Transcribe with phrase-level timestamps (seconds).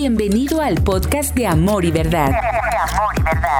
[0.00, 2.30] Bienvenido al podcast de Amor y Verdad.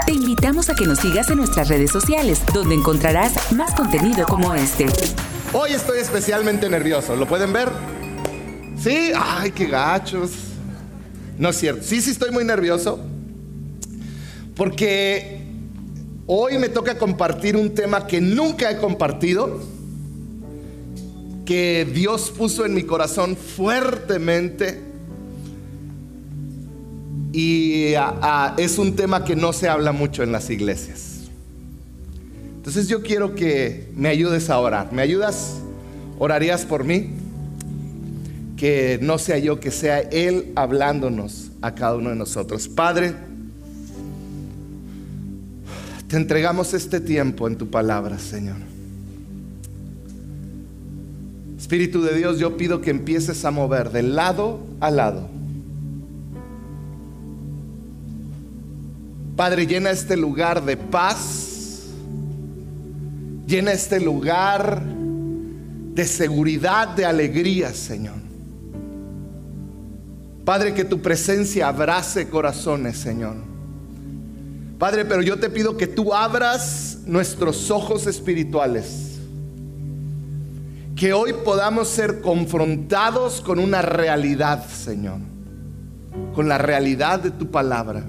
[0.06, 4.54] Te invitamos a que nos sigas en nuestras redes sociales, donde encontrarás más contenido como
[4.54, 4.87] este.
[5.53, 7.69] Hoy estoy especialmente nervioso, ¿lo pueden ver?
[8.80, 9.11] ¿Sí?
[9.16, 10.30] Ay, qué gachos.
[11.38, 11.82] No es cierto.
[11.82, 13.00] Sí, sí estoy muy nervioso.
[14.54, 15.42] Porque
[16.28, 19.60] hoy me toca compartir un tema que nunca he compartido.
[21.45, 24.88] Que Dios puso en mi corazón fuertemente.
[27.33, 27.92] Y
[28.57, 31.29] es un tema que no se habla mucho en las iglesias.
[32.57, 34.93] Entonces yo quiero que me ayudes a orar.
[34.93, 35.59] ¿Me ayudas?
[36.19, 37.11] ¿Orarías por mí?
[38.57, 42.69] Que no sea yo, que sea Él hablándonos a cada uno de nosotros.
[42.69, 43.15] Padre,
[46.09, 48.57] te entregamos este tiempo en tu palabra, Señor.
[51.59, 55.29] Espíritu de Dios, yo pido que empieces a mover de lado a lado.
[59.38, 61.85] Padre, llena este lugar de paz.
[63.46, 68.16] Llena este lugar de seguridad, de alegría, Señor.
[70.44, 73.36] Padre, que tu presencia abrace corazones, Señor.
[74.76, 79.20] Padre, pero yo te pido que tú abras nuestros ojos espirituales.
[80.96, 85.20] Que hoy podamos ser confrontados con una realidad, Señor.
[86.34, 88.02] Con la realidad de tu palabra.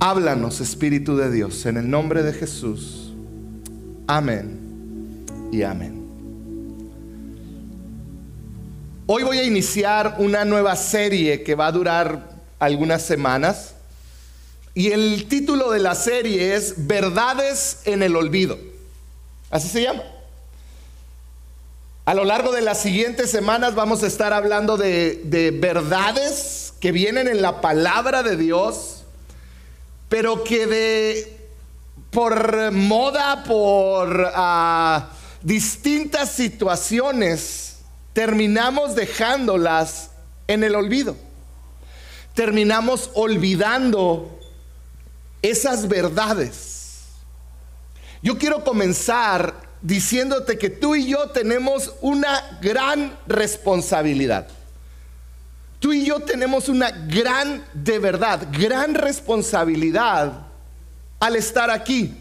[0.00, 3.12] Háblanos, Espíritu de Dios, en el nombre de Jesús.
[4.06, 6.06] Amén y amén.
[9.06, 13.74] Hoy voy a iniciar una nueva serie que va a durar algunas semanas.
[14.74, 18.58] Y el título de la serie es Verdades en el Olvido.
[19.50, 20.02] Así se llama.
[22.04, 27.26] A lo largo de las siguientes semanas vamos a estar hablando de, verdades que vienen
[27.26, 28.95] en la palabra de Dios
[30.08, 31.36] pero que de
[32.10, 35.10] por moda, por ah,
[35.42, 37.78] distintas situaciones,
[38.12, 40.10] terminamos dejándolas
[40.48, 41.16] en el olvido.
[42.34, 44.38] Terminamos olvidando
[45.42, 47.04] esas verdades.
[48.22, 54.48] Yo quiero comenzar diciéndote que tú y yo tenemos una gran responsabilidad.
[55.80, 60.46] Tú y yo tenemos una gran, de verdad, gran responsabilidad
[61.20, 62.16] al estar aquí.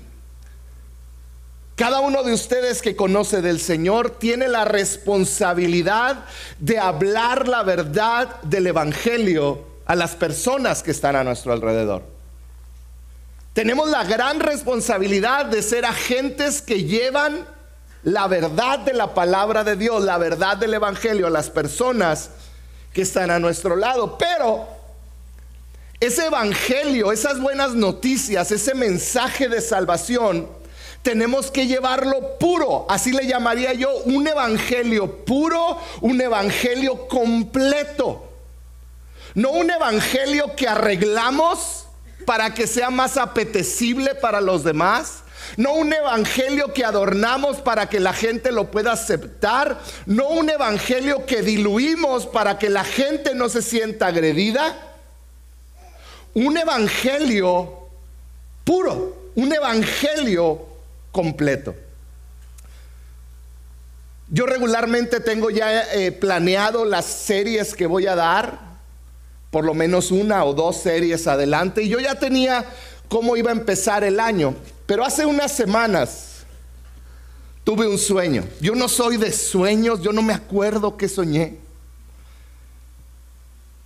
[1.75, 6.25] Cada uno de ustedes que conoce del Señor tiene la responsabilidad
[6.59, 12.03] de hablar la verdad del Evangelio a las personas que están a nuestro alrededor.
[13.53, 17.45] Tenemos la gran responsabilidad de ser agentes que llevan
[18.03, 22.29] la verdad de la palabra de Dios, la verdad del Evangelio a las personas
[22.95, 24.17] que están a nuestro lado.
[24.17, 24.65] Pero
[25.99, 30.47] ese evangelio, esas buenas noticias, ese mensaje de salvación,
[31.01, 32.85] tenemos que llevarlo puro.
[32.89, 38.31] Así le llamaría yo un evangelio puro, un evangelio completo.
[39.33, 41.87] No un evangelio que arreglamos
[42.25, 45.24] para que sea más apetecible para los demás
[45.57, 51.25] no un evangelio que adornamos para que la gente lo pueda aceptar, no un evangelio
[51.25, 54.75] que diluimos para que la gente no se sienta agredida,
[56.33, 57.87] un evangelio
[58.63, 60.65] puro, un evangelio
[61.11, 61.75] completo.
[64.27, 68.59] Yo regularmente tengo ya eh, planeado las series que voy a dar,
[69.51, 72.65] por lo menos una o dos series adelante, y yo ya tenía
[73.07, 74.55] cómo iba a empezar el año.
[74.85, 76.45] Pero hace unas semanas
[77.63, 78.43] tuve un sueño.
[78.61, 81.57] Yo no soy de sueños, yo no me acuerdo qué soñé.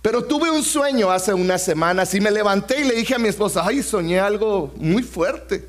[0.02, 3.28] Pero tuve un sueño hace unas semanas y me levanté y le dije a mi
[3.28, 5.68] esposa, ay, soñé algo muy fuerte.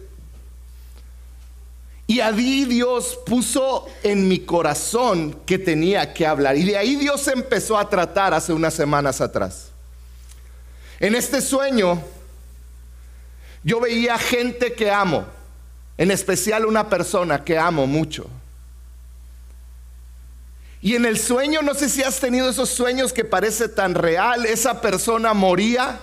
[2.07, 6.57] Y ahí Dios puso en mi corazón que tenía que hablar.
[6.57, 9.69] Y de ahí Dios empezó a tratar hace unas semanas atrás.
[10.99, 12.01] En este sueño
[13.63, 15.25] yo veía gente que amo,
[15.97, 18.27] en especial una persona que amo mucho.
[20.81, 24.47] Y en el sueño, no sé si has tenido esos sueños que parece tan real,
[24.47, 25.99] esa persona moría.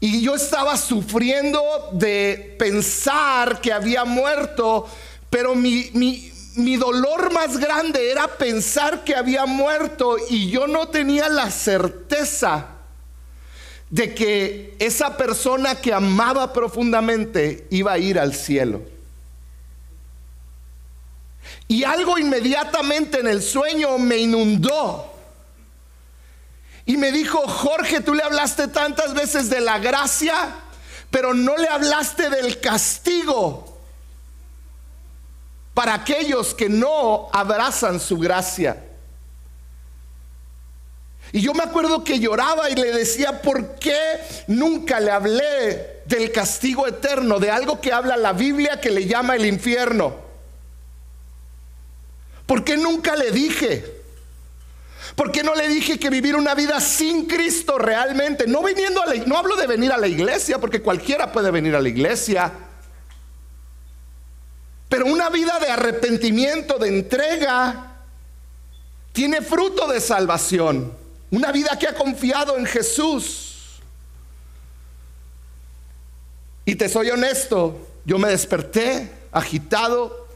[0.00, 1.62] Y yo estaba sufriendo
[1.92, 4.88] de pensar que había muerto,
[5.30, 11.28] pero mi, mi dolor más grande era pensar que había muerto y yo no tenía
[11.28, 12.75] la certeza
[13.90, 18.82] de que esa persona que amaba profundamente iba a ir al cielo.
[21.68, 25.12] Y algo inmediatamente en el sueño me inundó.
[26.84, 30.54] Y me dijo, Jorge, tú le hablaste tantas veces de la gracia,
[31.10, 33.76] pero no le hablaste del castigo
[35.74, 38.82] para aquellos que no abrazan su gracia.
[41.32, 43.98] Y yo me acuerdo que lloraba y le decía, ¿por qué
[44.46, 49.36] nunca le hablé del castigo eterno, de algo que habla la Biblia que le llama
[49.36, 50.16] el infierno?
[52.46, 53.96] ¿Por qué nunca le dije?
[55.16, 58.46] ¿Por qué no le dije que vivir una vida sin Cristo realmente?
[58.46, 61.74] No viniendo a la, no hablo de venir a la iglesia, porque cualquiera puede venir
[61.74, 62.52] a la iglesia.
[64.88, 67.94] Pero una vida de arrepentimiento, de entrega,
[69.12, 70.92] tiene fruto de salvación.
[71.30, 73.80] Una vida que ha confiado en Jesús.
[76.64, 80.26] Y te soy honesto, yo me desperté agitado,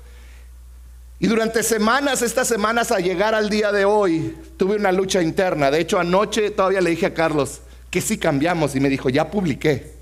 [1.22, 5.70] y durante semanas, estas semanas a llegar al día de hoy, tuve una lucha interna.
[5.70, 7.60] De hecho, anoche todavía le dije a Carlos
[7.90, 9.92] que si cambiamos y me dijo, ya publiqué.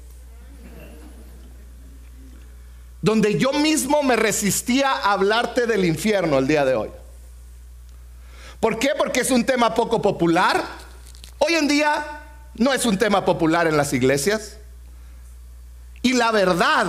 [3.03, 6.91] Donde yo mismo me resistía a hablarte del infierno el día de hoy.
[8.61, 8.91] ¿Por qué?
[8.97, 10.65] Porque es un tema poco popular.
[11.39, 12.23] Hoy en día
[12.55, 14.57] no es un tema popular en las iglesias.
[16.03, 16.87] Y la verdad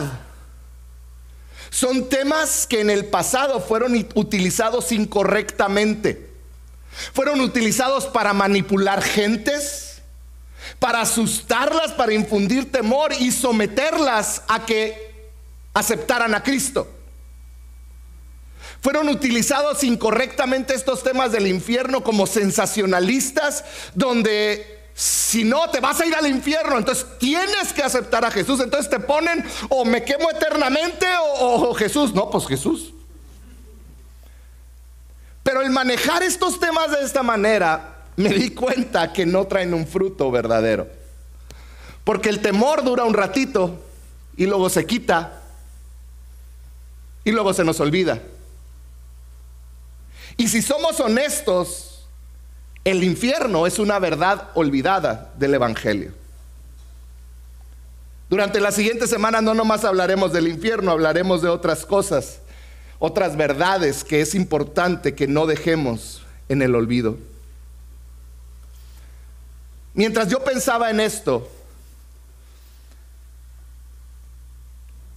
[1.69, 6.29] son temas que en el pasado fueron utilizados incorrectamente.
[7.13, 10.01] Fueron utilizados para manipular gentes,
[10.79, 15.29] para asustarlas, para infundir temor y someterlas a que
[15.73, 16.87] aceptaran a Cristo.
[18.81, 26.05] Fueron utilizados incorrectamente estos temas del infierno como sensacionalistas, donde si no, te vas a
[26.05, 26.77] ir al infierno.
[26.77, 28.59] Entonces tienes que aceptar a Jesús.
[28.59, 31.07] Entonces te ponen o me quemo eternamente
[31.39, 32.13] o, Jesús.
[32.13, 32.93] No, pues Jesús.
[35.41, 39.87] Pero el manejar estos temas de esta manera, me di cuenta que no traen un
[39.87, 40.89] fruto verdadero.
[42.03, 43.81] Porque el temor dura un ratito
[44.35, 45.43] y luego se quita
[47.23, 48.21] y luego se nos olvida.
[50.39, 52.05] Y si somos honestos,
[52.85, 56.13] el infierno es una verdad olvidada del Evangelio.
[58.29, 62.39] Durante la siguiente semana no nomás hablaremos del infierno, hablaremos de otras cosas,
[62.99, 67.17] otras verdades que es importante que no dejemos en el olvido.
[69.93, 71.51] Mientras yo pensaba en esto,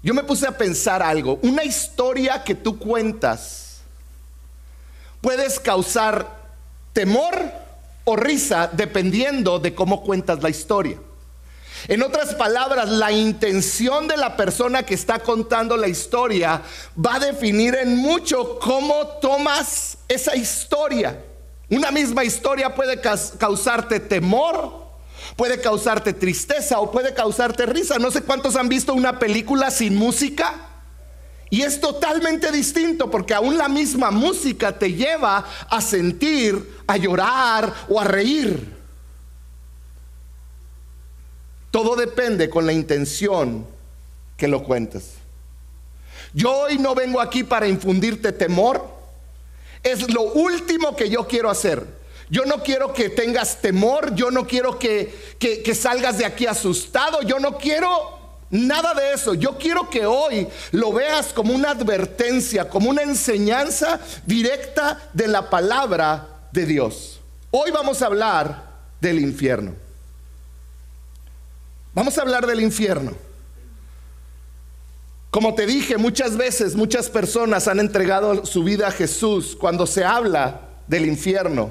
[0.03, 1.39] yo me puse a pensar algo.
[1.43, 3.72] Una historia que tú cuentas
[5.23, 6.43] puedes causar
[6.93, 7.51] temor
[8.05, 10.99] o risa dependiendo de cómo cuentas la historia.
[11.89, 16.63] En otras palabras, la intención de la persona que está contando la historia
[16.95, 21.19] va a definir en mucho cómo tomas esa historia.
[21.71, 24.83] Una misma historia puede causarte temor,
[25.37, 27.99] puede causarte tristeza o puede causarte risa.
[27.99, 30.72] No sé cuántos han visto una película sin música.
[31.53, 37.75] Y es totalmente distinto porque aún la misma música te lleva a sentir, a llorar
[37.91, 38.75] o a reír.
[41.71, 43.67] Todo depende con la intención
[44.39, 45.17] que lo cuentes.
[46.33, 48.89] Yo hoy no vengo aquí para infundirte temor.
[49.83, 51.87] Es lo último que yo quiero hacer.
[52.31, 57.21] Yo no quiero que tengas temor, yo no quiero que, que, salgas de aquí asustado,
[57.21, 58.22] yo no quiero
[58.53, 59.33] Nada de eso.
[59.33, 65.49] Yo quiero que hoy lo veas como una advertencia, como una enseñanza directa de la
[65.49, 67.19] palabra de Dios.
[67.51, 68.63] Hoy vamos a hablar
[69.01, 69.75] del infierno.
[71.95, 73.13] Vamos a hablar del infierno.
[75.31, 80.05] Como te dije, muchas veces muchas personas han entregado su vida a Jesús cuando se
[80.05, 81.71] habla del infierno,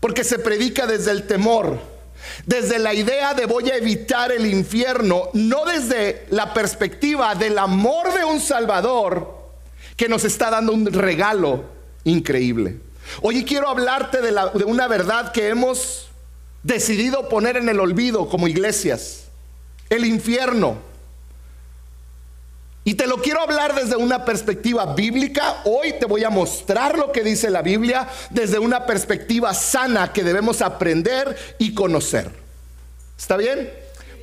[0.00, 1.97] porque se predica desde el temor
[2.46, 8.12] desde la idea de voy a evitar el infierno, no desde la perspectiva del amor
[8.14, 9.36] de un Salvador
[9.96, 11.64] que nos está dando un regalo
[12.04, 12.80] increíble.
[13.22, 16.10] Hoy quiero hablarte de, de una verdad que hemos
[16.62, 19.24] decidido poner en el olvido como iglesias,
[19.90, 20.87] el infierno.
[22.88, 25.56] Y te lo quiero hablar desde una perspectiva bíblica.
[25.64, 30.24] Hoy te voy a mostrar lo que dice la Biblia desde una perspectiva sana que
[30.24, 32.30] debemos aprender y conocer.
[33.18, 33.70] ¿Está bien?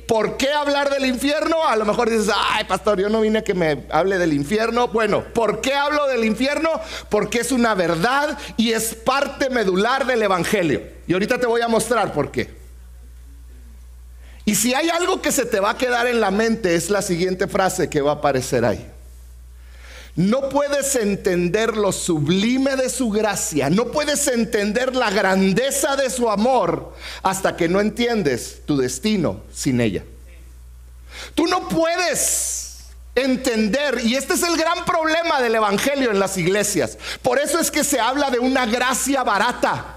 [0.08, 1.64] ¿Por qué hablar del infierno?
[1.64, 4.88] A lo mejor dices, ay pastor, yo no vine a que me hable del infierno.
[4.88, 6.68] Bueno, ¿por qué hablo del infierno?
[7.08, 10.82] Porque es una verdad y es parte medular del Evangelio.
[11.06, 12.65] Y ahorita te voy a mostrar por qué.
[14.46, 17.02] Y si hay algo que se te va a quedar en la mente es la
[17.02, 18.90] siguiente frase que va a aparecer ahí.
[20.14, 26.30] No puedes entender lo sublime de su gracia, no puedes entender la grandeza de su
[26.30, 30.04] amor hasta que no entiendes tu destino sin ella.
[31.34, 32.84] Tú no puedes
[33.16, 36.96] entender, y este es el gran problema del Evangelio en las iglesias.
[37.20, 39.95] Por eso es que se habla de una gracia barata.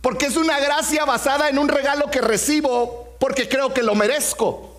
[0.00, 4.70] Porque es una gracia basada en un regalo que recibo porque creo que lo merezco.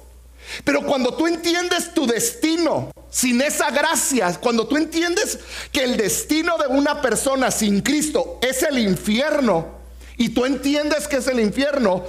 [0.64, 5.40] Pero cuando tú entiendes tu destino sin esa gracia, cuando tú entiendes
[5.72, 9.80] que el destino de una persona sin Cristo es el infierno,
[10.18, 12.04] y tú entiendes que es el infierno,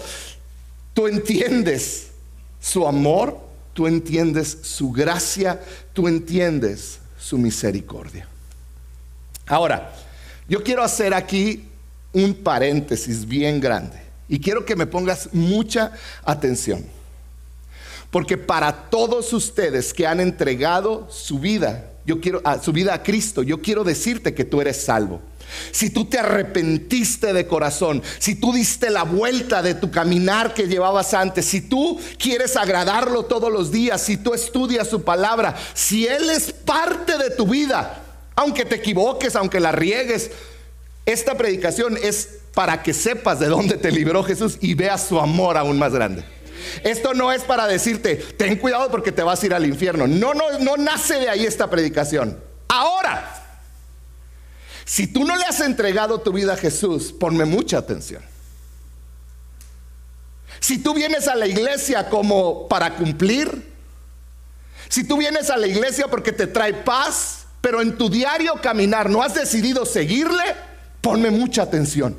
[0.92, 2.08] tú entiendes
[2.60, 3.38] su amor,
[3.72, 5.60] tú entiendes su gracia,
[5.92, 8.28] tú entiendes su misericordia.
[9.46, 9.92] Ahora,
[10.48, 11.68] yo quiero hacer aquí
[12.12, 15.92] un paréntesis bien grande y quiero que me pongas mucha
[16.24, 16.84] atención.
[18.10, 23.02] Porque para todos ustedes que han entregado su vida, yo quiero a, su vida a
[23.02, 25.20] Cristo, yo quiero decirte que tú eres salvo.
[25.70, 30.66] Si tú te arrepentiste de corazón, si tú diste la vuelta de tu caminar que
[30.66, 36.06] llevabas antes, si tú quieres agradarlo todos los días, si tú estudias su palabra, si
[36.06, 38.02] Él es parte de tu vida,
[38.34, 40.30] aunque te equivoques, aunque la riegues,
[41.06, 45.56] esta predicación es para que sepas de dónde te libró Jesús y veas su amor
[45.56, 46.24] aún más grande.
[46.84, 50.06] Esto no es para decirte, ten cuidado porque te vas a ir al infierno.
[50.06, 52.38] No, no, no nace de ahí esta predicación.
[52.68, 53.42] Ahora,
[54.84, 58.22] si tú no le has entregado tu vida a Jesús, ponme mucha atención.
[60.60, 63.72] Si tú vienes a la iglesia como para cumplir,
[64.88, 69.10] si tú vienes a la iglesia porque te trae paz, pero en tu diario caminar
[69.10, 70.44] no has decidido seguirle,
[71.02, 72.16] ponme mucha atención.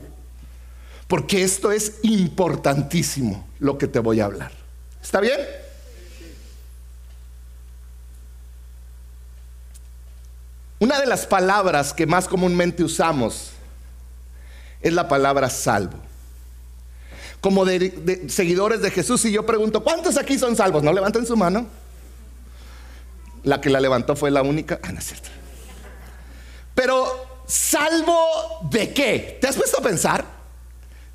[1.07, 4.51] Porque esto es importantísimo lo que te voy a hablar.
[5.01, 5.39] ¿Está bien?
[10.79, 13.51] Una de las palabras que más comúnmente usamos
[14.81, 15.97] es la palabra salvo.
[17.39, 17.65] Como
[18.27, 20.83] seguidores de Jesús, y yo pregunto, ¿cuántos aquí son salvos?
[20.83, 21.67] No levanten su mano.
[23.43, 24.79] La que la levantó fue la única.
[24.83, 25.29] Ah, no es cierto.
[26.75, 29.37] Pero, ¿salvo de qué?
[29.39, 30.25] ¿Te has puesto a pensar?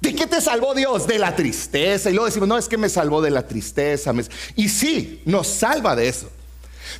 [0.00, 1.06] ¿De qué te salvó Dios?
[1.06, 2.10] De la tristeza.
[2.10, 4.12] Y luego decimos, no, es que me salvó de la tristeza.
[4.54, 6.30] Y sí, nos salva de eso.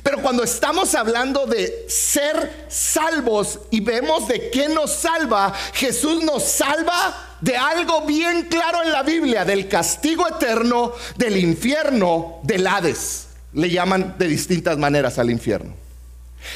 [0.03, 6.43] Pero cuando estamos hablando de ser salvos y vemos de qué nos salva, Jesús nos
[6.43, 13.27] salva de algo bien claro en la Biblia, del castigo eterno, del infierno, del Hades.
[13.53, 15.73] Le llaman de distintas maneras al infierno.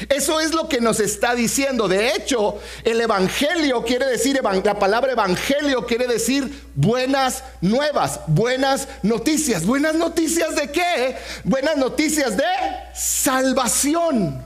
[0.08, 1.88] Eso es lo que nos está diciendo.
[1.88, 9.64] De hecho, el Evangelio quiere decir, la palabra Evangelio quiere decir buenas nuevas, buenas noticias.
[9.64, 11.16] ¿Buenas noticias de qué?
[11.44, 12.44] Buenas noticias de
[12.94, 14.44] salvación.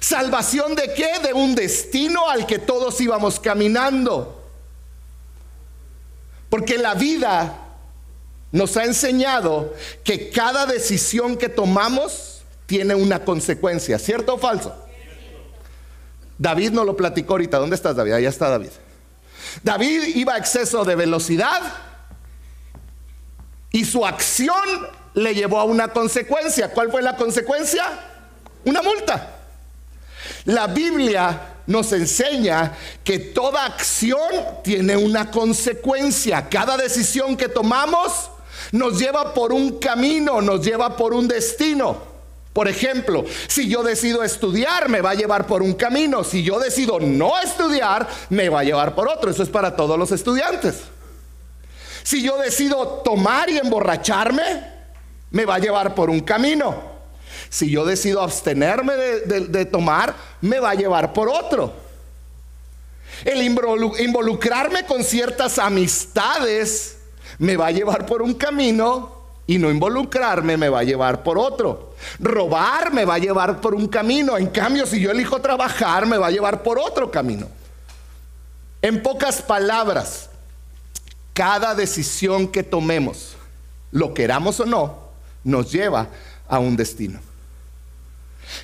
[0.00, 1.18] ¿Salvación de qué?
[1.22, 4.42] De un destino al que todos íbamos caminando.
[6.48, 7.54] Porque la vida
[8.50, 12.27] nos ha enseñado que cada decisión que tomamos,
[12.68, 14.76] tiene una consecuencia, ¿cierto o falso?
[16.36, 17.56] David no lo platicó ahorita.
[17.56, 18.12] ¿Dónde estás, David?
[18.12, 18.68] Allá está David.
[19.62, 21.62] David iba a exceso de velocidad
[23.72, 24.52] y su acción
[25.14, 26.70] le llevó a una consecuencia.
[26.70, 27.84] ¿Cuál fue la consecuencia?
[28.66, 29.36] Una multa.
[30.44, 34.28] La Biblia nos enseña que toda acción
[34.62, 36.50] tiene una consecuencia.
[36.50, 38.30] Cada decisión que tomamos
[38.72, 42.17] nos lleva por un camino, nos lleva por un destino.
[42.58, 46.24] Por ejemplo, si yo decido estudiar, me va a llevar por un camino.
[46.24, 49.30] Si yo decido no estudiar, me va a llevar por otro.
[49.30, 50.80] Eso es para todos los estudiantes.
[52.02, 54.42] Si yo decido tomar y emborracharme,
[55.30, 56.82] me va a llevar por un camino.
[57.48, 61.72] Si yo decido abstenerme de, tomar, me va a llevar por otro.
[63.24, 66.98] El involucrarme con ciertas amistades
[67.38, 69.17] me va a llevar por un camino
[69.48, 71.94] y no involucrarme me va a llevar por otro.
[72.20, 74.36] Robar me va a llevar por un camino.
[74.36, 77.48] En cambio, si yo elijo trabajar, me va a llevar por otro camino.
[78.82, 80.28] En pocas palabras,
[81.32, 83.36] cada decisión que tomemos,
[83.90, 84.98] lo queramos o no,
[85.44, 86.08] nos lleva
[86.46, 87.18] a un destino.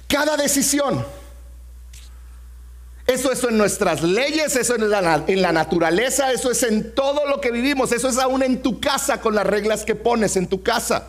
[0.06, 1.02] Cada decisión.
[3.06, 6.94] Eso es en nuestras leyes, eso es en la, en la, naturaleza, eso es en
[6.94, 10.36] todo lo que vivimos, eso es aún en tu casa con las reglas que pones
[10.36, 11.08] en tu casa.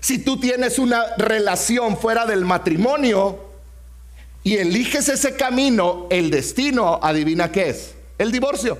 [0.00, 3.46] Si tú tienes una relación fuera del matrimonio
[4.44, 8.78] y eliges ese camino, el destino, adivina qué es, el divorcio.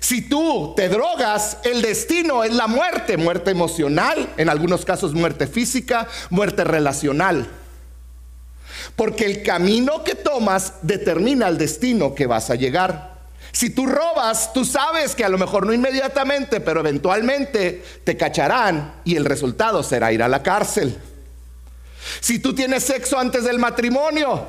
[0.00, 5.46] Si tú te drogas, el destino es la muerte, muerte emocional, en algunos casos muerte
[5.46, 7.46] física, muerte relacional.
[8.94, 13.16] Porque el camino que tomas determina el destino que vas a llegar.
[13.52, 19.00] Si tú robas, tú sabes que a lo mejor no inmediatamente, pero eventualmente te cacharán
[19.04, 20.96] y el resultado será ir a la cárcel.
[22.20, 24.46] Si tú tienes sexo antes del matrimonio,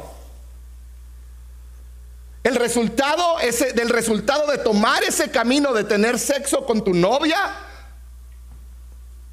[2.43, 7.37] el resultado ese, del resultado de tomar ese camino de tener sexo con tu novia,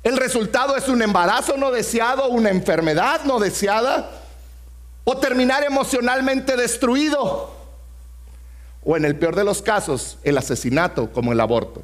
[0.03, 4.11] el resultado es un embarazo no deseado, una enfermedad no deseada,
[5.05, 7.53] o terminar emocionalmente destruido,
[8.83, 11.83] o en el peor de los casos, el asesinato como el aborto.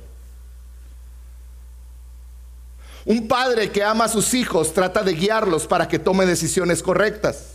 [3.04, 7.46] Un padre que ama a sus hijos trata de guiarlos para que tome decisiones correctas.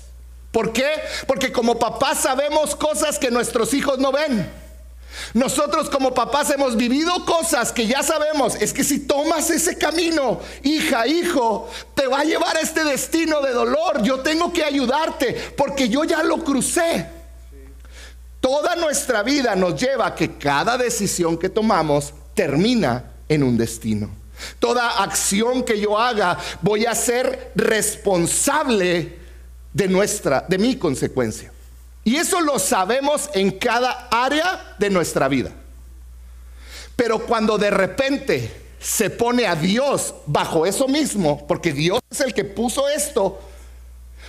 [0.52, 0.90] ¿Por qué?
[1.28, 4.65] Porque como papás sabemos cosas que nuestros hijos no ven.
[5.34, 8.56] Nosotros como papás hemos vivido cosas que ya sabemos.
[8.56, 13.42] Es que si tomas ese camino, hija, hijo, te va a llevar a este destino
[13.42, 14.02] de dolor.
[14.02, 17.08] Yo tengo que ayudarte porque yo ya lo crucé.
[18.40, 24.10] Toda nuestra vida nos lleva a que cada decisión que tomamos termina en un destino.
[24.60, 29.18] Toda acción que yo haga voy a ser responsable
[29.74, 31.55] de nuestra, de mi consecuencia.
[32.06, 35.52] Y eso lo sabemos en cada área de nuestra vida.
[36.96, 42.36] Pero cuando de repente se pone a Dios bajo eso mismo, porque Dios es el
[42.36, 43.42] que puso esto,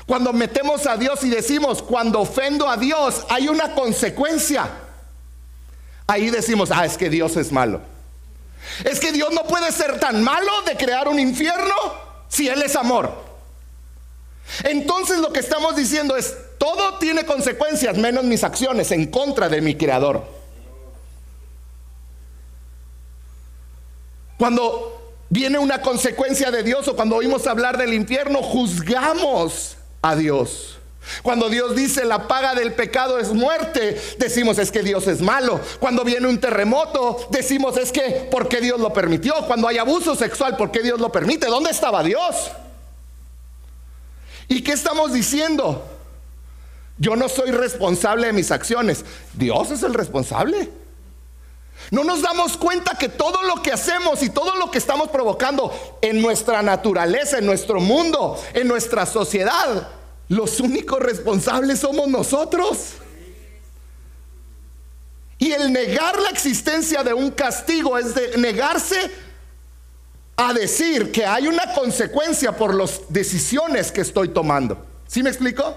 [0.07, 4.71] cuando metemos a Dios y decimos, cuando ofendo a Dios hay una consecuencia,
[6.07, 7.83] ahí decimos, ah, es que Dios es malo.
[8.85, 11.75] Es que Dios no puede ser tan malo de crear un infierno
[12.29, 13.26] si Él es amor.
[14.65, 19.61] Entonces lo que estamos diciendo es, todo tiene consecuencias menos mis acciones en contra de
[19.61, 20.25] mi creador.
[24.39, 30.79] Cuando viene una consecuencia de Dios o cuando oímos hablar del infierno, juzgamos a Dios.
[31.23, 35.61] Cuando Dios dice la paga del pecado es muerte, decimos es que Dios es malo.
[35.79, 39.35] Cuando viene un terremoto, decimos es que ¿por qué Dios lo permitió?
[39.47, 41.47] Cuando hay abuso sexual, ¿por qué Dios lo permite?
[41.47, 42.51] ¿Dónde estaba Dios?
[44.49, 45.85] ¿Y qué estamos diciendo?
[46.99, 49.05] Yo no soy responsable de mis acciones.
[49.35, 50.71] Dios es el responsable.
[51.91, 55.73] No nos damos cuenta que todo lo que hacemos y todo lo que estamos provocando
[56.01, 59.89] en nuestra naturaleza, en nuestro mundo, en nuestra sociedad,
[60.29, 62.95] los únicos responsables somos nosotros.
[65.39, 69.11] Y el negar la existencia de un castigo es de negarse
[70.37, 74.85] a decir que hay una consecuencia por las decisiones que estoy tomando.
[75.07, 75.75] ¿Sí me explico?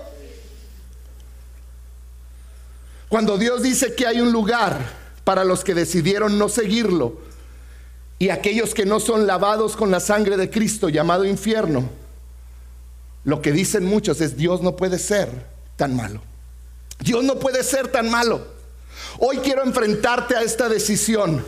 [3.07, 4.77] Cuando Dios dice que hay un lugar
[5.23, 7.21] para los que decidieron no seguirlo
[8.19, 11.89] y aquellos que no son lavados con la sangre de Cristo llamado infierno,
[13.23, 15.29] lo que dicen muchos es Dios no puede ser
[15.77, 16.21] tan malo.
[16.99, 18.45] Dios no puede ser tan malo.
[19.19, 21.43] Hoy quiero enfrentarte a esta decisión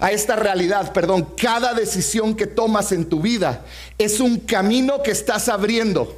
[0.00, 3.64] a esta realidad, perdón, cada decisión que tomas en tu vida
[3.98, 6.16] es un camino que estás abriendo.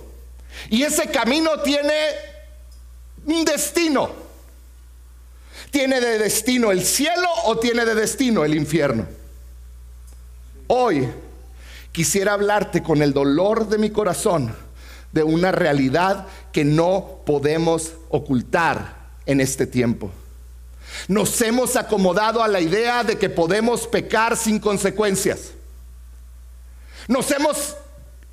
[0.70, 1.92] Y ese camino tiene
[3.26, 4.10] un destino.
[5.72, 9.06] ¿Tiene de destino el cielo o tiene de destino el infierno?
[10.68, 11.08] Hoy
[11.90, 14.54] quisiera hablarte con el dolor de mi corazón
[15.12, 20.10] de una realidad que no podemos ocultar en este tiempo.
[21.08, 25.52] Nos hemos acomodado a la idea de que podemos pecar sin consecuencias.
[27.08, 27.76] Nos hemos,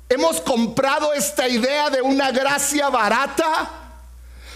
[0.08, 3.70] hemos comprado esta idea de una gracia barata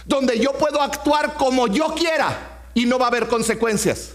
[0.04, 4.12] donde yo puedo actuar como yo quiera y no va a haber consecuencias.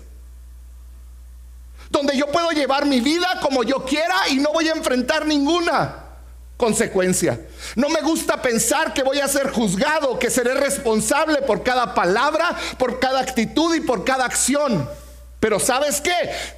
[1.89, 6.08] Donde yo puedo llevar mi vida como yo quiera y no voy a enfrentar ninguna
[6.59, 7.39] consecuencia.
[7.77, 12.53] No me gusta pensar que voy a ser juzgado, que seré responsable por cada palabra,
[12.77, 14.85] por cada actitud y por cada acción.
[15.39, 16.11] Pero ¿sabes qué?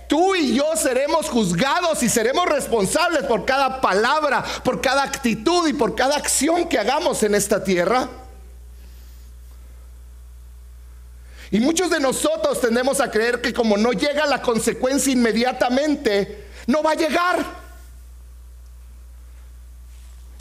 [0.09, 5.73] Tú y yo seremos juzgados y seremos responsables por cada palabra, por cada actitud y
[5.73, 8.09] por cada acción que hagamos en esta tierra.
[11.51, 16.81] Y muchos de nosotros tendemos a creer que como no llega la consecuencia inmediatamente, no
[16.81, 17.60] va a llegar.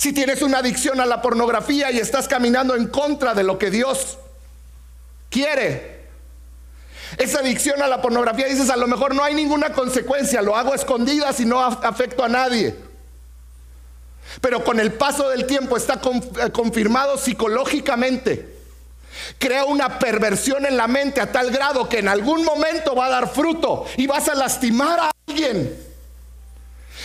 [0.01, 3.71] Si tienes una adicción a la pornografía y estás caminando en contra de lo que
[3.71, 4.17] Dios
[5.29, 6.07] quiere,
[7.19, 10.73] esa adicción a la pornografía dices, a lo mejor no hay ninguna consecuencia, lo hago
[10.73, 12.75] a escondidas y no afecto a nadie.
[14.41, 18.57] Pero con el paso del tiempo está eh, confirmado psicológicamente
[19.39, 23.11] crea una perversión en la mente a tal grado que en algún momento va a
[23.11, 25.90] dar fruto y vas a lastimar a alguien.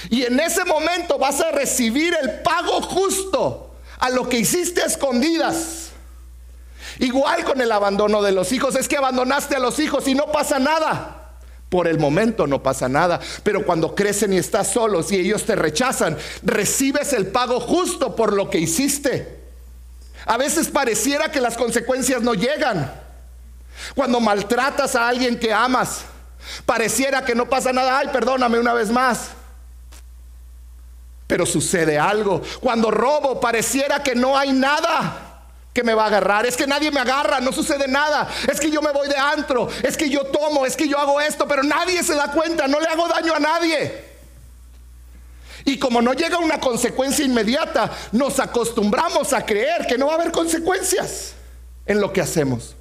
[0.10, 4.86] Y en ese momento vas a recibir el pago justo a lo que hiciste a
[4.86, 5.90] escondidas.
[7.00, 10.32] Igual con el abandono de los hijos, es que abandonaste a los hijos y no
[10.32, 11.22] pasa nada.
[11.70, 15.56] Por el momento no pasa nada, pero cuando crecen y estás solos y ellos te
[15.56, 19.44] rechazan, recibes el pago justo por lo que hiciste.
[20.26, 22.92] A veces pareciera que las consecuencias no llegan.
[23.94, 26.02] Cuando maltratas a alguien que amas,
[26.66, 28.00] pareciera que no pasa nada.
[28.00, 29.30] Ay, perdóname una vez más.
[31.28, 32.42] Pero sucede algo.
[32.60, 35.26] Cuando robo, pareciera que no hay nada
[35.74, 36.46] que me va a agarrar.
[36.46, 38.30] Es que nadie me agarra, no sucede nada.
[38.50, 41.20] Es que yo me voy de antro, es que yo tomo, es que yo hago
[41.20, 44.06] esto, pero nadie se da cuenta, no le hago daño a nadie.
[45.66, 50.16] Y como no llega una consecuencia inmediata, nos acostumbramos a creer que no va a
[50.16, 51.34] haber consecuencias
[51.86, 52.76] en lo que hacemos.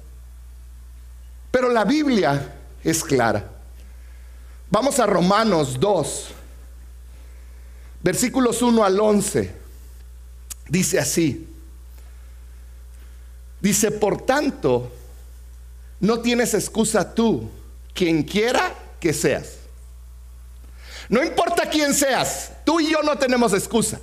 [1.51, 2.53] Pero la Biblia
[2.83, 3.43] es clara.
[4.69, 6.27] Vamos a Romanos 2,
[8.05, 9.51] versículos 1 al 11.
[10.69, 11.47] Dice así.
[13.59, 14.91] Dice, por tanto,
[15.99, 17.49] no tienes excusa tú,
[17.95, 19.55] quien quiera que seas.
[21.09, 23.99] No importa quién seas, tú y yo no tenemos excusa.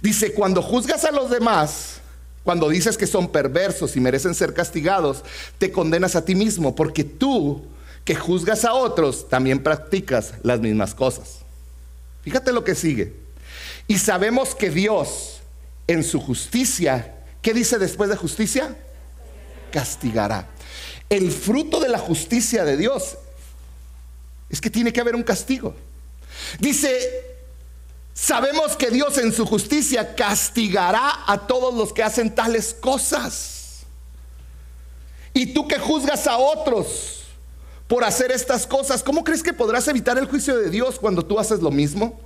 [0.00, 1.96] Dice, cuando juzgas a los demás,
[2.44, 5.24] cuando dices que son perversos y merecen ser castigados,
[5.58, 7.64] te condenas a ti mismo, porque tú
[8.04, 11.41] que juzgas a otros, también practicas las mismas cosas.
[12.22, 13.14] Fíjate lo que sigue.
[13.86, 15.40] Y sabemos que Dios,
[15.86, 18.76] en su justicia, ¿Qué dice después de justicia?
[19.72, 20.48] Castigará.
[21.10, 23.18] El fruto de la justicia de Dios
[24.48, 25.74] es que tiene que haber un castigo.
[26.60, 27.36] Dice,
[28.14, 33.80] sabemos que Dios en su justicia castigará a todos los que hacen tales cosas.
[35.34, 37.21] Y tú que juzgas a otros
[37.92, 41.38] por hacer estas cosas, ¿cómo crees que podrás evitar el juicio de Dios cuando tú
[41.38, 42.18] haces lo mismo?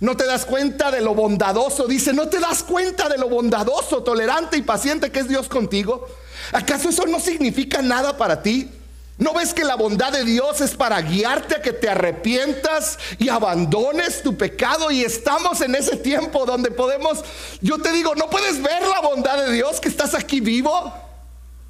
[0.00, 4.02] No te das cuenta de lo bondadoso, dice, no te das cuenta de lo bondadoso,
[4.02, 6.08] tolerante y paciente que es Dios contigo.
[6.50, 8.68] ¿Acaso eso no significa nada para ti?
[9.16, 13.28] ¿No ves que la bondad de Dios es para guiarte a que te arrepientas y
[13.28, 14.90] abandones tu pecado?
[14.90, 17.24] Y estamos en ese tiempo donde podemos,
[17.60, 21.11] yo te digo, ¿no puedes ver la bondad de Dios que estás aquí vivo?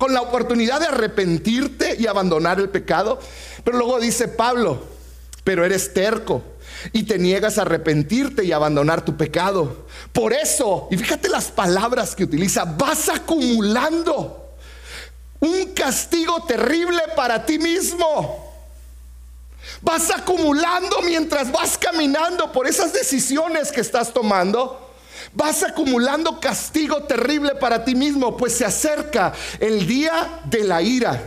[0.02, 3.20] Con la oportunidad de arrepentirte y abandonar el pecado.
[3.62, 4.82] Pero luego dice Pablo,
[5.44, 6.42] pero eres terco
[6.92, 9.86] y te niegas a arrepentirte y abandonar tu pecado.
[10.12, 14.56] Por eso, y fíjate las palabras que utiliza, vas acumulando
[15.38, 18.52] un castigo terrible para ti mismo.
[19.82, 24.91] Vas acumulando mientras vas caminando por esas decisiones que estás tomando.
[25.32, 31.22] Vas acumulando castigo terrible para ti mismo, pues se acerca el día de la ira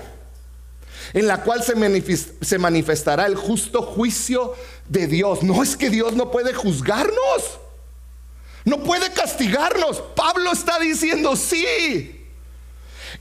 [1.14, 4.54] en la cual se, manifestará el justo juicio
[4.90, 5.44] de Dios.
[5.44, 7.60] No es que Dios no puede juzgarnos,
[8.66, 10.02] no puede castigarnos.
[10.16, 12.28] Pablo está diciendo, sí,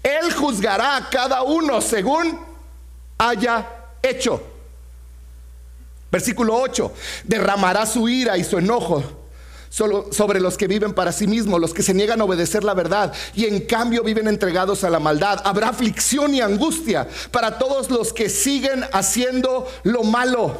[0.03, 2.41] Él juzgará a cada uno según
[3.17, 3.65] haya
[4.03, 4.43] hecho.
[6.11, 9.24] Versículo 8, derramará su ira y su enojo
[9.75, 13.13] sobre los que viven para sí mismos, los que se niegan a obedecer la verdad
[13.35, 15.41] y en cambio viven entregados a la maldad.
[15.45, 20.57] Habrá aflicción y angustia para todos los que siguen haciendo lo malo.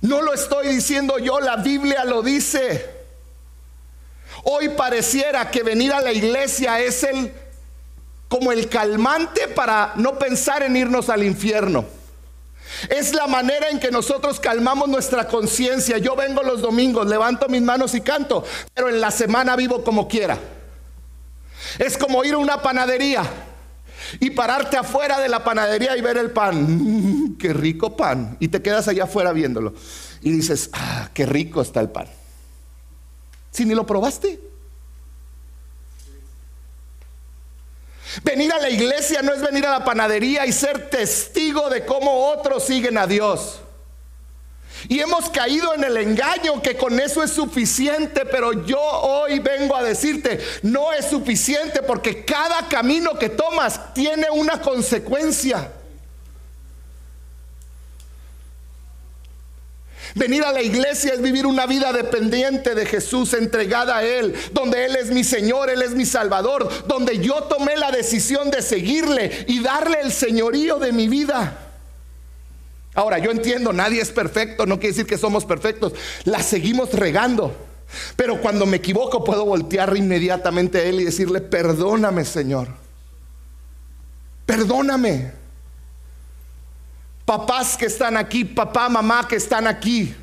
[0.00, 2.84] No lo estoy diciendo yo, la Biblia lo dice.
[4.42, 7.32] Hoy pareciera que venir a la iglesia es el
[8.28, 11.84] como el calmante para no pensar en irnos al infierno.
[12.88, 15.98] Es la manera en que nosotros calmamos nuestra conciencia.
[15.98, 20.08] Yo vengo los domingos, levanto mis manos y canto, pero en la semana vivo como
[20.08, 20.38] quiera.
[21.78, 23.22] Es como ir a una panadería
[24.20, 27.36] y pararte afuera de la panadería y ver el pan.
[27.38, 28.36] qué rico pan.
[28.40, 29.74] Y te quedas allá afuera viéndolo.
[30.20, 32.06] Y dices, ah, qué rico está el pan.
[33.50, 34.53] Si ni lo probaste.
[38.22, 42.28] Venir a la iglesia no es venir a la panadería y ser testigo de cómo
[42.28, 43.60] otros siguen a Dios.
[44.88, 49.74] Y hemos caído en el engaño que con eso es suficiente, pero yo hoy vengo
[49.74, 55.70] a decirte, no es suficiente porque cada camino que tomas tiene una consecuencia.
[60.14, 64.84] Venir a la iglesia es vivir una vida dependiente de Jesús, entregada a Él, donde
[64.84, 69.44] Él es mi Señor, Él es mi Salvador, donde yo tomé la decisión de seguirle
[69.48, 71.58] y darle el señorío de mi vida.
[72.94, 77.52] Ahora, yo entiendo, nadie es perfecto, no quiere decir que somos perfectos, la seguimos regando.
[78.14, 82.68] Pero cuando me equivoco puedo voltear inmediatamente a Él y decirle, perdóname Señor.
[84.46, 85.43] Perdóname.
[87.24, 90.14] Papás que están aquí, papá, mamá que están aquí.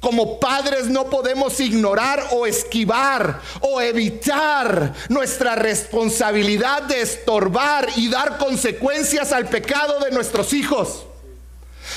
[0.00, 8.36] Como padres no podemos ignorar o esquivar o evitar nuestra responsabilidad de estorbar y dar
[8.36, 11.06] consecuencias al pecado de nuestros hijos.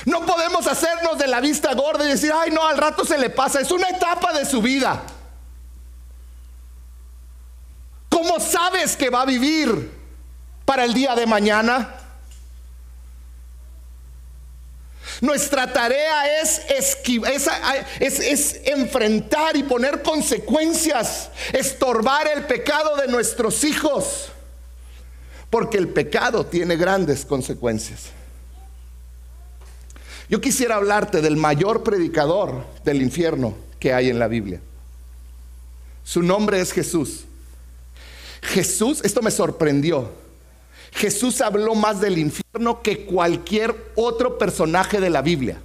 [0.05, 3.29] No podemos hacernos de la vista gorda y decir, ay no, al rato se le
[3.29, 3.59] pasa.
[3.59, 5.01] Es una etapa de su vida.
[8.07, 9.91] ¿Cómo sabes que va a vivir
[10.63, 11.98] para el día de mañana?
[15.21, 16.61] Nuestra tarea es,
[17.99, 24.29] es, enfrentar y poner consecuencias, estorbar el pecado de nuestros hijos,
[25.49, 28.11] porque el pecado tiene grandes consecuencias.
[30.29, 34.61] Yo quisiera hablarte del mayor predicador del infierno que hay en la Biblia.
[36.03, 37.25] Su nombre es Jesús.
[38.41, 40.11] Jesús, esto me sorprendió.
[40.91, 45.59] Jesús habló más del infierno que cualquier otro personaje de la Biblia.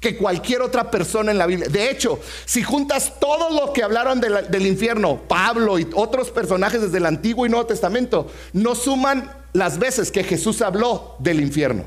[0.00, 1.68] Que cualquier otra persona en la Biblia.
[1.68, 6.98] De hecho, si juntas todo lo que hablaron del infierno, Pablo y otros personajes desde
[6.98, 11.84] el Antiguo y Nuevo Testamento, no suman las veces que Jesús habló del infierno.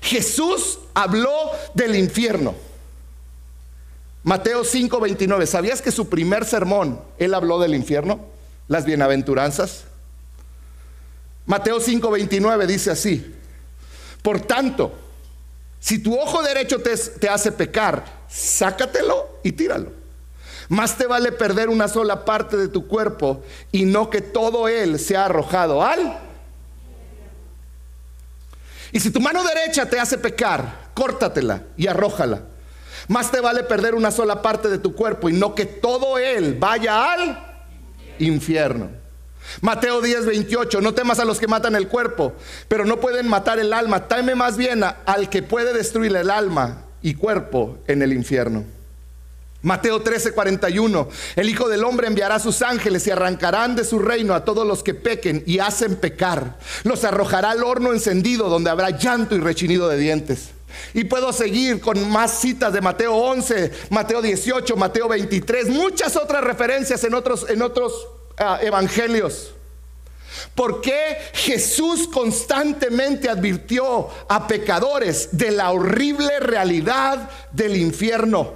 [0.00, 2.54] Jesús habló del infierno.
[4.22, 5.46] Mateo 5:29.
[5.46, 8.20] ¿Sabías que su primer sermón, él habló del infierno?
[8.66, 9.84] Las bienaventuranzas.
[11.46, 13.34] Mateo 5:29 dice así.
[14.22, 14.92] Por tanto,
[15.80, 19.92] si tu ojo derecho te, te, hace pecar, sácatelo y tíralo.
[20.68, 24.98] Más te vale perder una sola parte de tu cuerpo y no que todo él
[24.98, 26.26] sea arrojado al
[28.92, 32.42] y si tu mano derecha te hace pecar, córtatela y arrójala.
[33.08, 36.56] Más te vale perder una sola parte de tu cuerpo y no que todo él
[36.58, 37.38] vaya al
[38.18, 38.88] infierno.
[39.60, 42.34] Mateo 10, 28, no temas a los que matan el cuerpo,
[42.68, 44.08] pero no pueden matar el alma.
[44.08, 48.64] Teme más bien al que puede destruir el alma y cuerpo en el infierno.
[49.62, 51.08] Mateo 13, 41.
[51.34, 54.66] El Hijo del Hombre enviará a sus ángeles y arrancarán de su reino a todos
[54.66, 56.56] los que pequen y hacen pecar.
[56.84, 60.50] Los arrojará al horno encendido donde habrá llanto y rechinido de dientes.
[60.94, 66.44] Y puedo seguir con más citas de Mateo 11, Mateo 18, Mateo 23, muchas otras
[66.44, 69.52] referencias en otros, en otros ah, evangelios.
[70.54, 78.52] ¿Por qué Jesús constantemente advirtió a pecadores de la horrible realidad del infierno?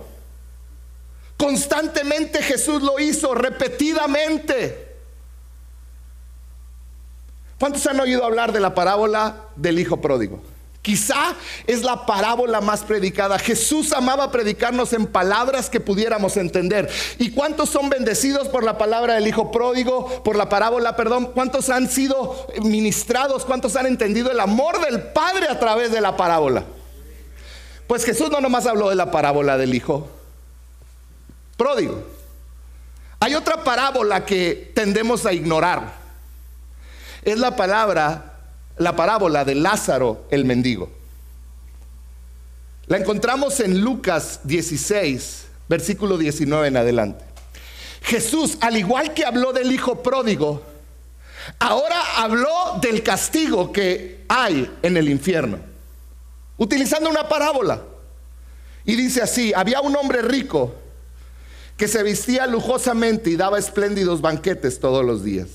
[1.36, 4.88] Constantemente Jesús lo hizo, repetidamente.
[7.58, 10.42] ¿Cuántos han oído hablar de la parábola del Hijo Pródigo?
[10.82, 11.34] Quizá
[11.66, 13.38] es la parábola más predicada.
[13.38, 16.90] Jesús amaba predicarnos en palabras que pudiéramos entender.
[17.18, 21.32] ¿Y cuántos son bendecidos por la palabra del Hijo Pródigo, por la parábola, perdón?
[21.32, 23.44] ¿Cuántos han sido ministrados?
[23.44, 26.64] ¿Cuántos han entendido el amor del Padre a través de la parábola?
[27.86, 30.08] Pues Jesús no nomás habló de la parábola del Hijo
[31.60, 32.02] pródigo.
[33.18, 35.92] Hay otra parábola que tendemos a ignorar.
[37.22, 38.29] Es la palabra,
[38.80, 40.90] la parábola de Lázaro el mendigo.
[42.86, 47.24] La encontramos en Lucas 16, versículo 19 en adelante.
[48.00, 50.62] Jesús, al igual que habló del hijo pródigo,
[51.58, 55.58] ahora habló del castigo que hay en el infierno,
[56.56, 57.82] utilizando una parábola.
[58.86, 60.74] Y dice así, había un hombre rico
[61.76, 65.48] que se vestía lujosamente y daba espléndidos banquetes todos los días.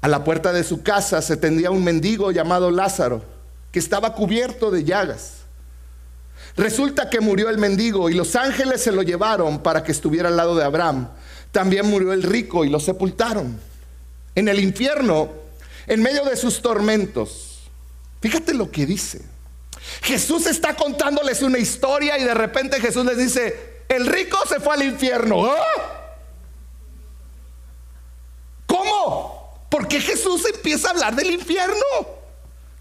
[0.00, 3.22] A la puerta de su casa se tendía un mendigo llamado Lázaro,
[3.70, 5.40] que estaba cubierto de llagas.
[6.56, 10.36] Resulta que murió el mendigo y los ángeles se lo llevaron para que estuviera al
[10.36, 11.08] lado de Abraham.
[11.52, 13.60] También murió el rico y lo sepultaron.
[14.34, 15.30] En el infierno,
[15.86, 17.60] en medio de sus tormentos,
[18.20, 19.22] fíjate lo que dice.
[20.02, 24.74] Jesús está contándoles una historia y de repente Jesús les dice, el rico se fue
[24.74, 25.46] al infierno.
[25.46, 25.56] ¿Ah?
[28.66, 29.40] ¿Cómo?
[29.70, 31.76] ¿Por qué Jesús empieza a hablar del infierno?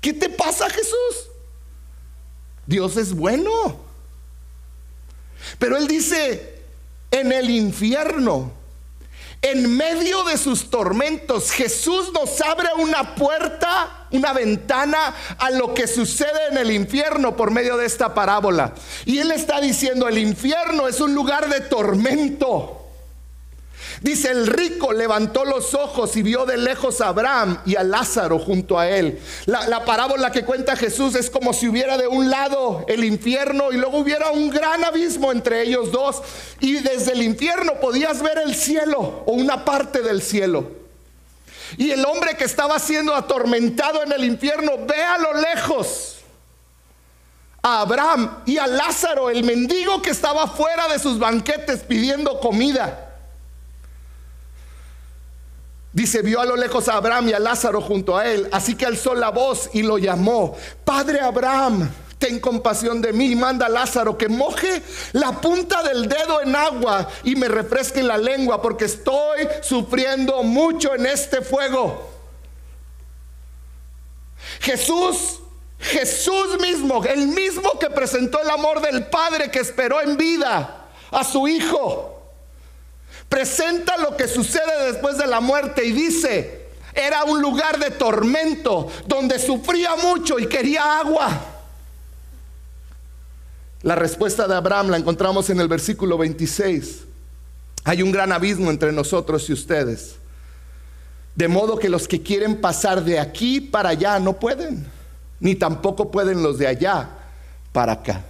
[0.01, 1.29] ¿Qué te pasa, Jesús?
[2.65, 3.79] Dios es bueno.
[5.57, 6.61] Pero Él dice,
[7.11, 8.59] en el infierno
[9.41, 15.87] en medio de sus tormentos, Jesús nos abre una puerta, una ventana a lo que
[15.87, 18.73] sucede en el infierno por medio de esta parábola.
[19.05, 22.78] Y Él está diciendo, el infierno es un lugar de tormento.
[24.01, 28.39] Dice, el rico levantó los ojos y vio de lejos a Abraham y a Lázaro
[28.39, 29.19] junto a él.
[29.45, 33.71] La, la, parábola que cuenta Jesús es como si hubiera de un lado el infierno
[33.71, 36.21] y luego hubiera un gran abismo entre ellos dos.
[36.61, 40.71] Y desde el infierno podías ver el cielo o una parte del cielo.
[41.77, 46.15] Y el hombre que estaba siendo atormentado en el infierno ve a lo lejos
[47.61, 53.08] a Abraham y a Lázaro, el mendigo que estaba fuera de sus banquetes pidiendo comida.
[55.99, 58.85] Dice, vio a lo lejos a Abraham y a Lázaro junto a él, así que
[58.85, 64.17] alzó la voz y lo llamó, Padre Abraham, ten compasión de mí, manda a Lázaro
[64.17, 64.81] que moje
[65.11, 70.95] la punta del dedo en agua y me refresque la lengua, porque estoy sufriendo mucho
[70.95, 72.09] en este fuego.
[74.61, 75.41] Jesús,
[75.79, 81.25] Jesús mismo, el mismo que presentó el amor del Padre que esperó en vida a
[81.25, 82.18] su Hijo
[83.29, 88.89] presenta lo que sucede después de la muerte y dice, era un lugar de tormento
[89.05, 91.29] donde sufría mucho y quería agua.
[93.83, 97.03] La respuesta de Abraham la encontramos en el versículo 26.
[97.85, 100.15] Hay un gran abismo entre nosotros y ustedes.
[101.35, 104.85] De modo que los que quieren pasar de aquí para allá no pueden,
[105.39, 107.09] ni tampoco pueden los de allá
[107.71, 108.25] para acá.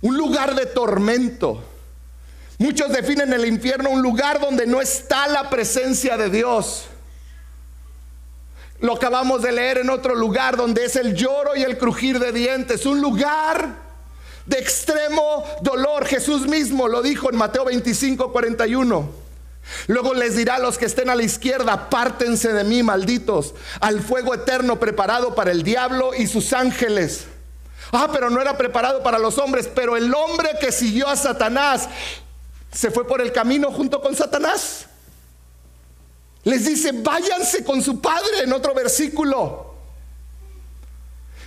[0.00, 1.62] Un lugar de tormento
[2.58, 6.86] Muchos definen el infierno un lugar donde no está la presencia de Dios.
[8.80, 12.32] Lo acabamos de leer en otro lugar donde es el lloro y el crujir de
[12.32, 12.86] dientes.
[12.86, 13.76] Un lugar
[14.46, 16.06] de extremo dolor.
[16.06, 19.24] Jesús mismo lo dijo en Mateo 25, 41.
[19.86, 24.00] Luego les dirá a los que estén a la izquierda, pártense de mí, malditos, al
[24.00, 27.24] fuego eterno preparado para el diablo y sus ángeles.
[27.90, 31.88] Ah, pero no era preparado para los hombres, pero el hombre que siguió a Satanás
[32.74, 34.86] se fue por el camino junto con Satanás.
[36.42, 39.74] Les dice, váyanse con su padre en otro versículo.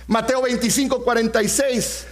[0.08, 2.06] Mateo 25, 46.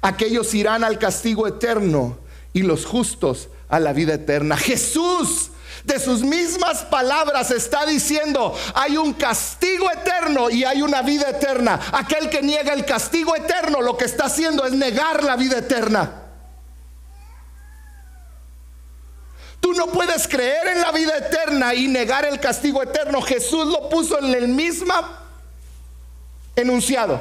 [0.00, 2.18] Aquellos irán al castigo eterno
[2.52, 4.56] y los justos a la vida eterna.
[4.56, 5.50] Jesús
[5.84, 11.78] de sus mismas palabras está diciendo, hay un castigo eterno y hay una vida eterna.
[11.92, 16.23] Aquel que niega el castigo eterno lo que está haciendo es negar la vida eterna.
[19.64, 23.22] Tú no puedes creer en la vida eterna y negar el castigo eterno.
[23.22, 24.92] Jesús lo puso en el mismo
[26.54, 27.18] enunciado.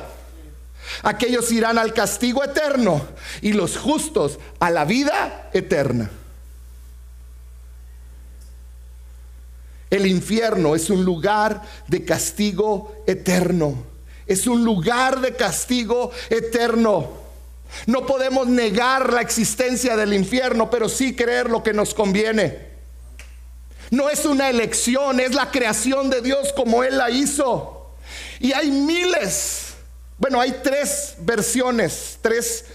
[1.04, 3.02] Aquellos irán al castigo eterno
[3.42, 6.12] y los justos a la vida eterna.
[9.90, 13.86] El infierno es un lugar de castigo eterno.
[14.28, 17.23] Es un lugar de castigo eterno.
[17.86, 22.74] No podemos negar la existencia del infierno, pero sí creer lo que nos conviene.
[23.92, 27.92] No es una elección, es la creación de Dios como Él la hizo.
[28.40, 29.74] Y hay miles,
[30.18, 32.66] bueno, hay tres versiones, tres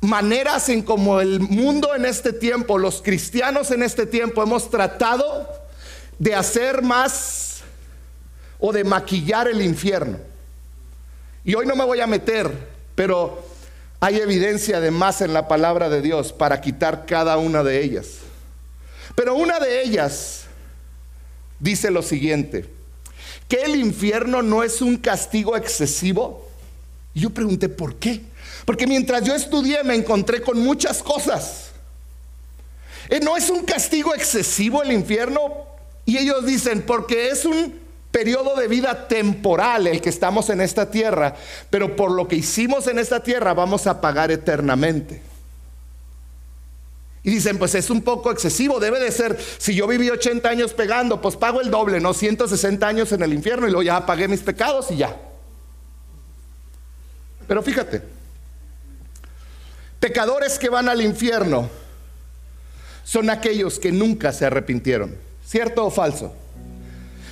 [0.00, 5.48] maneras en como el mundo en este tiempo, los cristianos en este tiempo hemos tratado
[6.18, 7.62] de hacer más
[8.58, 10.18] o de maquillar el infierno.
[11.44, 13.46] Y hoy no me voy a meter pero
[14.00, 18.18] hay evidencia de más en la palabra de Dios para quitar cada una de ellas.
[19.14, 20.46] Pero una de ellas
[21.60, 22.68] dice lo siguiente,
[23.48, 26.50] que el infierno no es un castigo excesivo.
[27.14, 28.22] Y yo pregunté, ¿por qué?
[28.64, 31.70] Porque mientras yo estudié me encontré con muchas cosas.
[33.08, 35.66] Eh, no es un castigo excesivo el infierno.
[36.04, 40.90] Y ellos dicen, porque es un periodo de vida temporal el que estamos en esta
[40.90, 41.34] tierra,
[41.70, 45.22] pero por lo que hicimos en esta tierra vamos a pagar eternamente.
[47.22, 50.72] Y dicen, pues es un poco excesivo, debe de ser, si yo viví 80 años
[50.72, 54.28] pegando, pues pago el doble, no 160 años en el infierno y luego ya pagué
[54.28, 55.16] mis pecados y ya.
[57.48, 58.02] Pero fíjate,
[59.98, 61.68] pecadores que van al infierno
[63.02, 66.32] son aquellos que nunca se arrepintieron, ¿cierto o falso?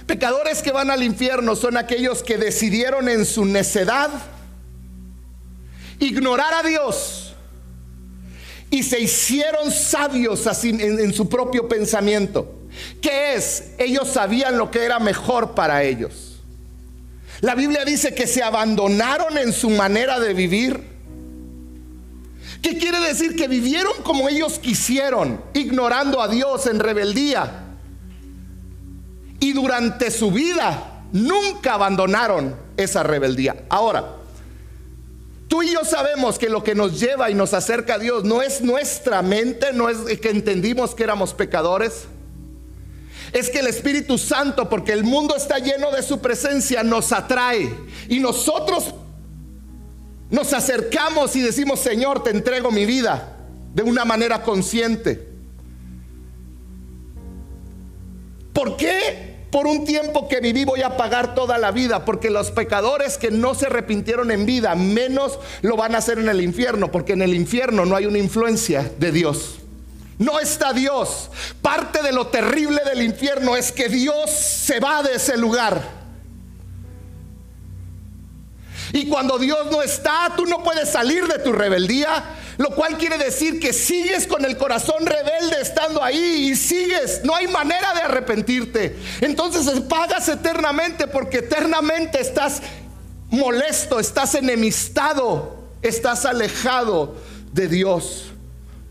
[0.06, 4.10] Pecadores que van al infierno son aquellos que decidieron en su necedad
[5.98, 7.34] ignorar a Dios
[8.70, 12.60] y se hicieron sabios así en, su propio pensamiento.
[13.00, 13.70] ¿Qué es?
[13.78, 16.42] Ellos sabían lo que era mejor para ellos.
[17.40, 20.82] La Biblia dice que se abandonaron en su manera de vivir.
[22.60, 23.36] ¿Qué quiere decir?
[23.36, 27.63] Que vivieron como ellos quisieron, ignorando a Dios en rebeldía
[29.40, 33.64] y durante su vida nunca abandonaron esa rebeldía.
[33.68, 34.16] Ahora,
[35.54, 38.42] Tú y yo sabemos que lo que nos lleva y nos acerca a Dios no
[38.42, 42.06] es nuestra mente, no es que entendimos que éramos pecadores.
[43.32, 47.72] Es que el Espíritu Santo, porque el mundo está lleno de su presencia, nos atrae.
[48.08, 48.94] Y nosotros
[50.30, 53.36] nos acercamos y decimos, Señor, te entrego mi vida
[53.74, 55.33] de una manera consciente.
[58.54, 59.34] ¿Por qué?
[59.54, 63.30] por un tiempo que viví voy a pagar toda la vida, porque los pecadores que
[63.30, 67.22] no se arrepintieron en vida, menos lo van a hacer en el infierno, porque en
[67.22, 69.60] el infierno no hay una influencia de Dios.
[70.18, 71.30] No está Dios.
[71.62, 75.80] Parte de lo terrible del infierno es que Dios se va de ese lugar.
[78.92, 82.24] Y cuando Dios no está, tú no puedes salir de tu rebeldía.
[82.56, 87.22] Lo cual quiere decir que sigues con el corazón rebelde estando ahí y sigues.
[87.24, 88.96] No hay manera de arrepentirte.
[89.20, 92.62] Entonces pagas eternamente porque eternamente estás
[93.30, 97.16] molesto, estás enemistado, estás alejado
[97.52, 98.26] de Dios.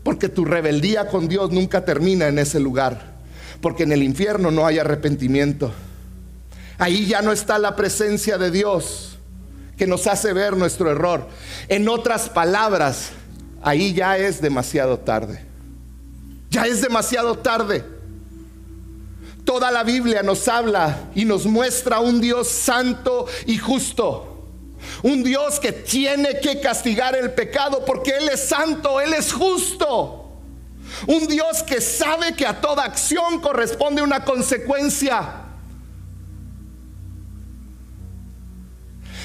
[0.02, 3.14] Porque tu rebeldía con Dios nunca termina en ese lugar.
[3.62, 5.72] Porque en el infierno no hay arrepentimiento.
[6.76, 9.16] Ahí ya no está la presencia de Dios
[9.78, 11.26] que nos hace ver nuestro error.
[11.68, 13.10] En otras palabras,
[13.64, 15.44] ahí ya es demasiado tarde.
[16.50, 17.84] Ya es demasiado tarde.
[19.44, 24.30] Toda la Biblia nos habla y nos muestra un Dios santo y justo.
[25.02, 30.20] Un Dios que tiene que castigar el pecado porque Él es santo, Él es justo.
[31.06, 35.43] Un Dios que sabe que a toda acción corresponde una consecuencia.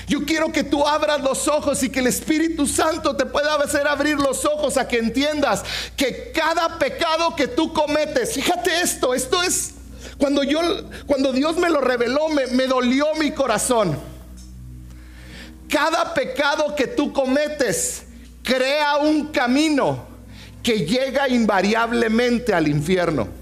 [0.10, 3.88] Yo quiero que tú abras los ojos y que el Espíritu Santo te pueda hacer
[3.88, 5.64] abrir los ojos a que entiendas
[5.95, 9.76] que cada pecado que tú cometes, fíjate esto, esto es
[10.18, 10.62] cuando yo
[11.05, 13.99] cuando Dios me lo reveló me, me dolió mi corazón.
[15.70, 18.01] Cada pecado que tú cometes
[18.41, 20.07] crea un camino
[20.64, 23.38] que llega invariablemente al infierno.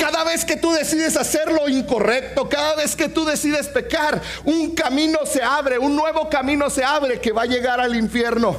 [0.00, 4.74] Cada vez que tú decides hacer lo incorrecto, cada vez que tú decides pecar, un
[4.74, 8.56] camino se abre, un nuevo camino se abre que va a llegar al infierno.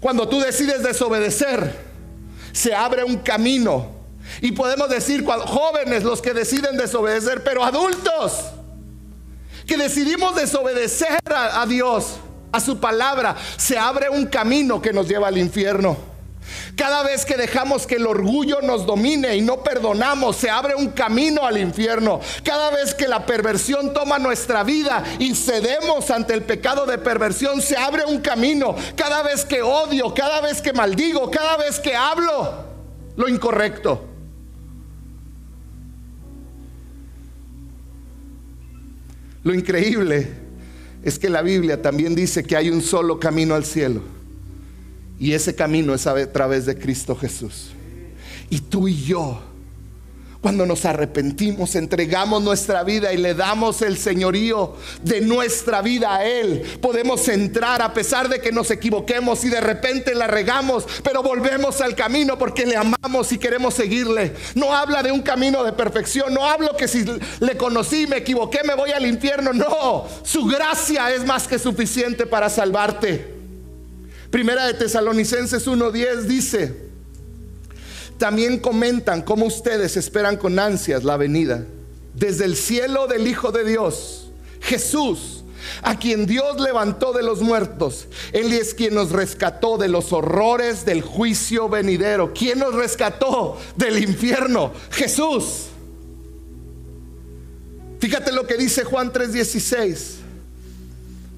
[0.00, 1.78] Cuando tú decides desobedecer,
[2.50, 3.90] se abre un camino.
[4.40, 8.42] Y podemos decir, jóvenes los que deciden desobedecer, pero adultos
[9.66, 12.16] que decidimos desobedecer a, a Dios,
[12.52, 16.13] a su palabra, se abre un camino que nos lleva al infierno.
[16.76, 20.88] Cada vez que dejamos que el orgullo nos domine y no perdonamos, se abre un
[20.88, 22.20] camino al infierno.
[22.42, 27.62] Cada vez que la perversión toma nuestra vida y cedemos ante el pecado de perversión,
[27.62, 28.74] se abre un camino.
[28.96, 32.64] Cada vez que odio, cada vez que maldigo, cada vez que hablo
[33.16, 34.08] lo incorrecto.
[39.44, 40.28] Lo increíble
[41.04, 44.13] es que la Biblia también dice que hay un solo camino al cielo.
[45.18, 47.70] Y ese camino es a través de Cristo Jesús.
[48.50, 49.40] Y tú y yo,
[50.40, 56.26] cuando nos arrepentimos, entregamos nuestra vida y le damos el señorío de nuestra vida a
[56.26, 61.22] Él, podemos entrar a pesar de que nos equivoquemos y de repente la regamos, pero
[61.22, 64.34] volvemos al camino porque le amamos y queremos seguirle.
[64.54, 67.06] No habla de un camino de perfección, no hablo que si
[67.40, 69.54] le conocí, me equivoqué, me voy al infierno.
[69.54, 73.33] No, su gracia es más que suficiente para salvarte.
[74.34, 76.74] Primera de Tesalonicenses 1:10 dice,
[78.18, 81.64] también comentan cómo ustedes esperan con ansias la venida
[82.14, 85.44] desde el cielo del Hijo de Dios, Jesús,
[85.82, 88.08] a quien Dios levantó de los muertos.
[88.32, 92.34] Él es quien nos rescató de los horrores del juicio venidero.
[92.34, 94.72] ¿Quién nos rescató del infierno?
[94.90, 95.66] Jesús.
[98.00, 100.23] Fíjate lo que dice Juan 3:16.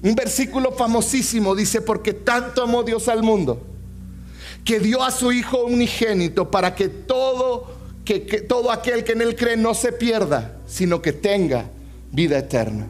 [0.01, 3.61] Un versículo famosísimo dice, porque tanto amó Dios al mundo,
[4.63, 7.67] que dio a su Hijo unigénito para que todo,
[8.05, 11.65] que, todo aquel que en él cree no se pierda, sino que tenga
[12.11, 12.87] vida eterna.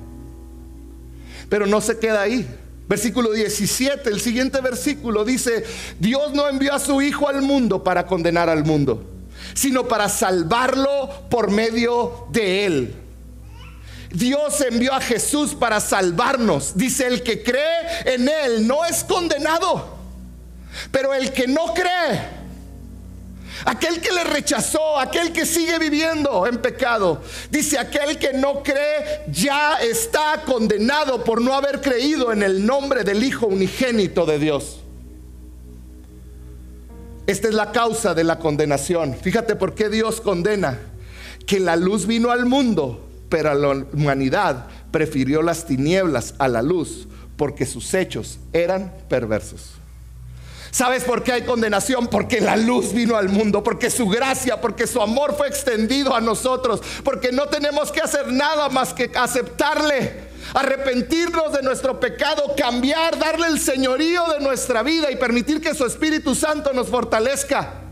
[1.49, 2.45] Pero no se queda ahí.
[2.89, 5.63] Versículo 17, el siguiente versículo dice,
[5.99, 9.03] Dios no envió a su Hijo al mundo para condenar al mundo,
[9.53, 12.95] sino para salvarlo por medio de él.
[14.11, 16.73] Dios envió a Jesús para salvarnos.
[16.75, 19.97] Dice, el que cree en Él no es condenado.
[20.91, 22.21] Pero el que no cree,
[23.65, 29.23] aquel que le rechazó, aquel que sigue viviendo en pecado, dice, aquel que no cree
[29.29, 34.79] ya está condenado por no haber creído en el nombre del Hijo unigénito de Dios.
[37.25, 39.15] Esta es la causa de la condenación.
[39.15, 40.79] Fíjate por qué Dios condena.
[41.45, 47.07] Que la luz vino al mundo pero la humanidad prefirió las tinieblas a la luz
[47.37, 49.73] porque sus hechos eran perversos.
[50.71, 52.07] ¿Sabes por qué hay condenación?
[52.07, 56.21] Porque la luz vino al mundo, porque su gracia, porque su amor fue extendido a
[56.21, 63.17] nosotros, porque no tenemos que hacer nada más que aceptarle, arrepentirnos de nuestro pecado, cambiar,
[63.17, 67.86] darle el señorío de nuestra vida y permitir que su Espíritu Santo nos fortalezca.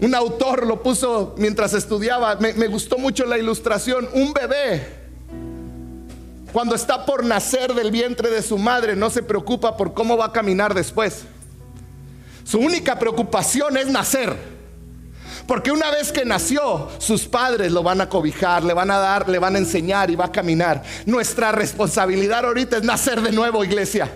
[0.00, 5.00] Un autor lo puso mientras estudiaba, me, gustó mucho la ilustración, un bebé
[6.52, 10.26] cuando está por nacer del vientre de su madre, no se preocupa por cómo va
[10.26, 11.22] a caminar después.
[12.44, 14.36] Su única preocupación es nacer.
[15.46, 19.28] Porque una vez que nació, sus padres lo van a cobijar, le van a dar,
[19.28, 20.82] le van a enseñar y va a caminar.
[21.06, 24.10] Nuestra responsabilidad ahorita es nacer de nuevo, iglesia.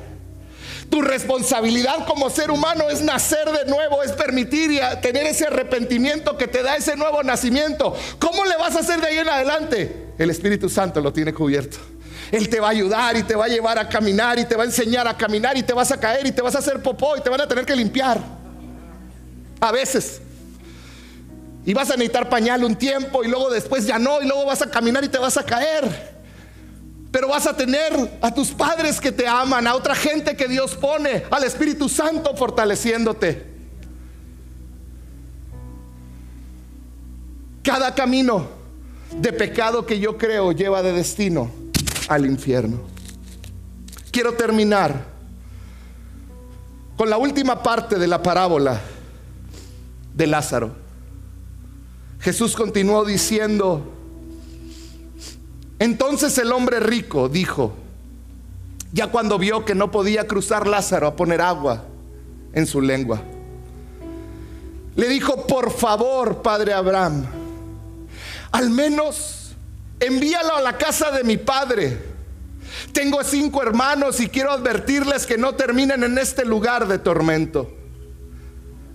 [0.95, 6.39] Tu responsabilidad como ser humano es nacer de nuevo, es permitir y tener ese arrepentimiento
[6.39, 7.97] que te da ese nuevo nacimiento.
[8.21, 10.13] ¿Cómo le vas a hacer de ahí en adelante?
[10.17, 11.79] El Espíritu Santo lo tiene cubierto.
[12.31, 14.63] Él te va a ayudar y te va a llevar a caminar y te va
[14.63, 17.17] a enseñar a caminar y te vas a caer y te vas a hacer popó
[17.17, 18.21] y te van a tener que limpiar.
[19.59, 20.21] A veces.
[21.67, 24.63] Y vas a necesitar pañal un tiempo y luego después ya no y luego vas
[24.63, 26.14] a caminar y te vas a caer.
[27.15, 30.75] Pero vas a tener a tus padres que te aman, a otra gente que Dios
[30.75, 33.47] pone, al Espíritu Santo fortaleciéndote.
[37.63, 38.49] Cada camino
[39.17, 41.53] de pecado que yo creo lleva de destino
[42.09, 42.81] al infierno.
[44.11, 45.07] Quiero terminar
[46.97, 48.81] con la última parte de la parábola
[50.13, 50.75] de Lázaro.
[52.19, 53.94] Jesús continuó diciendo,
[55.79, 57.75] entonces el hombre rico dijo,
[58.93, 61.85] ya cuando vio que no podía cruzar Lázaro a poner agua
[62.53, 63.23] en su lengua,
[64.97, 67.27] le dijo, por favor, padre Abraham,
[68.53, 69.53] al menos
[69.99, 72.15] envíalo a la casa de mi padre.
[72.93, 77.73] Tengo cinco hermanos y quiero advertirles que no terminen en este lugar de tormento.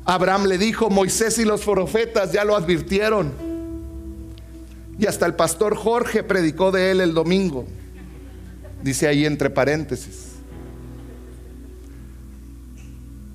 [0.05, 3.48] Abraham le dijo, Moisés y los profetas ya lo advirtieron.
[4.99, 7.65] Y hasta el pastor Jorge predicó de él el domingo.
[8.83, 10.33] Dice ahí entre paréntesis.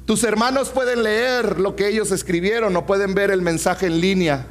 [0.04, 4.46] Tus hermanos pueden leer lo que ellos escribieron o pueden ver el mensaje en línea.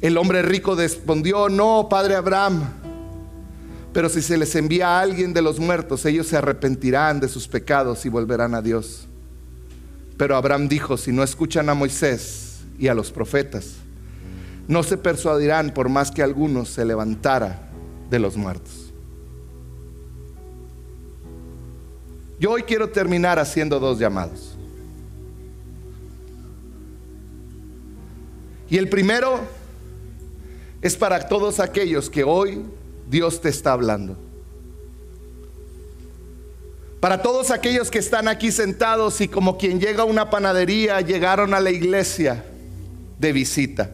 [0.00, 2.62] El hombre rico respondió, no, padre Abraham,
[3.92, 7.48] pero si se les envía a alguien de los muertos, ellos se arrepentirán de sus
[7.48, 9.08] pecados y volverán a Dios.
[10.16, 13.76] Pero Abraham dijo, si no escuchan a Moisés y a los profetas,
[14.68, 17.70] no se persuadirán por más que algunos se levantara
[18.10, 18.92] de los muertos.
[22.38, 24.56] Yo hoy quiero terminar haciendo dos llamados.
[28.68, 29.40] Y el primero
[30.82, 32.64] es para todos aquellos que hoy
[33.08, 34.16] Dios te está hablando.
[37.00, 41.54] Para todos aquellos que están aquí sentados y como quien llega a una panadería, llegaron
[41.54, 42.44] a la iglesia
[43.18, 43.90] de visita.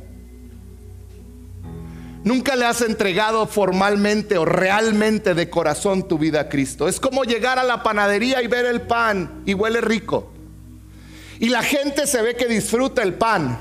[2.25, 6.87] Nunca le has entregado formalmente o realmente de corazón tu vida a Cristo.
[6.89, 10.33] Es como llegar a la panadería y ver el pan y huele rico.
[11.41, 13.59] Y la gente se ve que disfruta el pan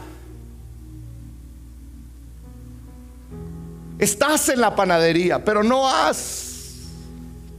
[4.01, 6.87] Estás en la panadería, pero no has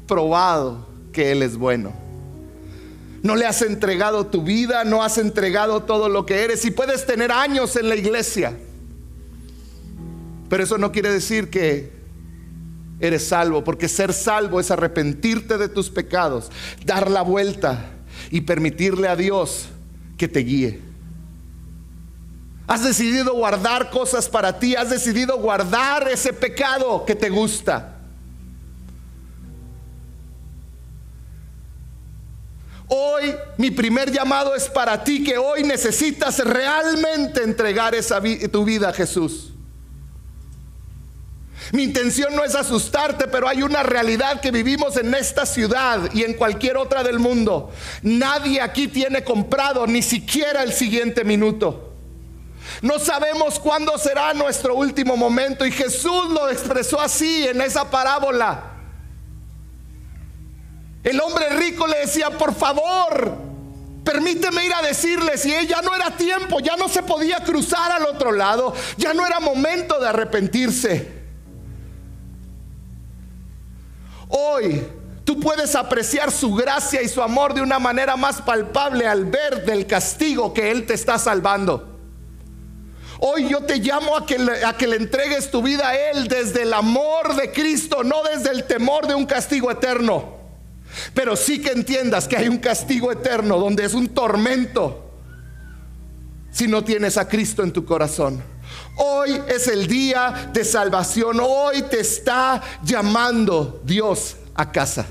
[0.09, 1.93] probado que Él es bueno.
[3.23, 7.07] No le has entregado tu vida, no has entregado todo lo que eres y puedes
[7.07, 8.59] tener años en la iglesia.
[10.53, 11.91] Pero eso no quiere decir que
[13.01, 16.51] eres salvo, porque ser salvo es arrepentirte de tus pecados,
[16.85, 17.87] dar la vuelta
[18.31, 19.71] y permitirle a Dios
[20.19, 20.79] que te guíe.
[22.67, 24.77] Has decidido guardar cosas para ti.
[24.77, 27.97] Has decidido guardar ese pecado que te gusta.
[32.89, 38.91] Hoy mi primer llamado es para ti que hoy necesitas realmente entregar esa tu vida
[38.91, 39.53] a Jesús.
[41.73, 46.23] Mi intención no es asustarte, pero hay una realidad que vivimos en esta ciudad y
[46.23, 47.73] en cualquier otra del mundo.
[48.03, 51.95] Nadie aquí tiene comprado ni siquiera el siguiente minuto.
[52.83, 58.65] No sabemos cuándo será nuestro último momento y Jesús lo expresó así en esa parábola.
[61.03, 63.35] El hombre rico le decía, por favor,
[64.05, 68.05] permíteme ir a decirles, y ya no era tiempo, ya no se podía cruzar al
[68.05, 71.22] otro lado, ya no era momento de arrepentirse.
[74.35, 74.83] Hoy
[75.25, 79.67] tú puedes apreciar su gracia y su amor de una manera más palpable al ver
[79.67, 81.87] del castigo que Él te está salvando.
[83.21, 86.29] Hoy yo te llamo a que, le, a que le entregues tu vida a Él
[86.29, 90.39] desde el amor de Cristo, no desde el temor de un castigo eterno.
[91.13, 95.11] Pero sí que entiendas que hay un castigo eterno donde es un tormento
[96.51, 98.43] si no tienes a Cristo en tu corazón.
[98.97, 101.39] Hoy es el día de salvación.
[101.41, 105.07] Hoy te está llamando Dios a casa.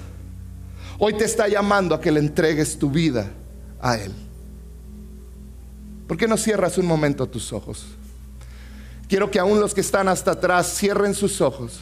[0.99, 3.31] Hoy te está llamando a que le entregues tu vida
[3.81, 4.13] a Él.
[6.07, 7.85] ¿Por qué no cierras un momento tus ojos?
[9.07, 11.79] Quiero que aún los que están hasta atrás cierren sus ojos.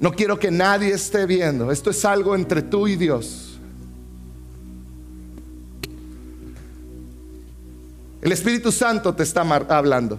[0.00, 1.70] No quiero que nadie esté viendo.
[1.70, 3.53] Esto es algo entre tú y Dios.
[8.24, 10.18] El Espíritu Santo te está hablando.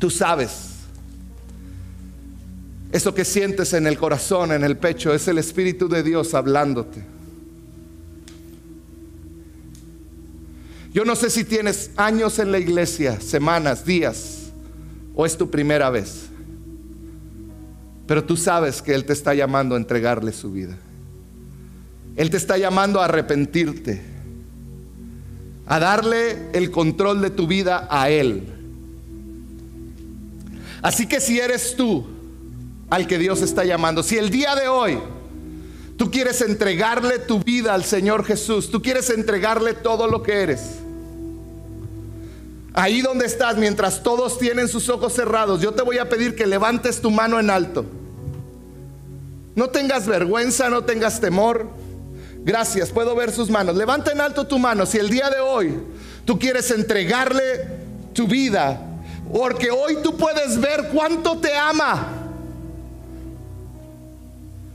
[0.00, 0.70] Tú sabes.
[2.90, 7.04] Eso que sientes en el corazón, en el pecho, es el Espíritu de Dios hablándote.
[10.92, 14.50] Yo no sé si tienes años en la iglesia, semanas, días,
[15.14, 16.30] o es tu primera vez.
[18.08, 20.76] Pero tú sabes que Él te está llamando a entregarle su vida.
[22.16, 24.09] Él te está llamando a arrepentirte,
[25.70, 28.42] a darle el control de tu vida a Él.
[30.82, 32.04] Así que si eres tú
[32.90, 34.98] al que Dios está llamando, si el día de hoy
[35.96, 40.60] tú quieres entregarle tu vida al Señor Jesús, tú quieres entregarle todo lo que eres,
[42.74, 46.48] ahí donde estás, mientras todos tienen sus ojos cerrados, yo te voy a pedir que
[46.48, 47.84] levantes tu mano en alto.
[49.54, 51.68] No tengas vergüenza, no tengas temor.
[52.42, 53.76] Gracias, puedo ver sus manos.
[53.76, 55.78] Levanta en alto tu mano si el día de hoy
[56.24, 57.66] tú quieres entregarle
[58.14, 58.80] tu vida,
[59.32, 62.16] porque hoy tú puedes ver cuánto te ama.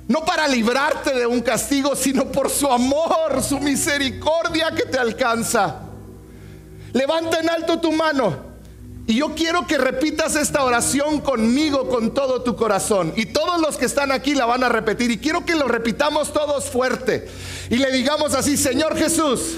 [0.07, 5.82] No para librarte de un castigo, sino por su amor, su misericordia que te alcanza.
[6.93, 8.55] Levanta en alto tu mano.
[9.08, 13.14] Y yo quiero que repitas esta oración conmigo con todo tu corazón.
[13.16, 15.12] Y todos los que están aquí la van a repetir.
[15.12, 17.28] Y quiero que lo repitamos todos fuerte.
[17.70, 19.58] Y le digamos así, Señor Jesús,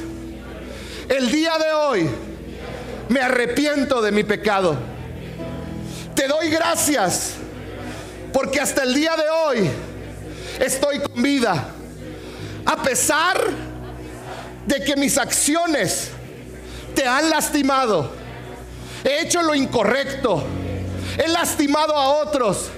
[1.07, 2.09] el día de hoy
[3.07, 4.75] me arrepiento de mi pecado.
[6.13, 7.35] Te doy gracias
[8.33, 9.69] porque hasta el día de hoy
[10.59, 11.69] estoy con vida.
[12.65, 13.39] A pesar
[14.65, 16.09] de que mis acciones
[16.93, 18.26] te han lastimado
[19.03, 20.43] he hecho lo incorrecto,
[21.17, 22.69] he lastimado a otros,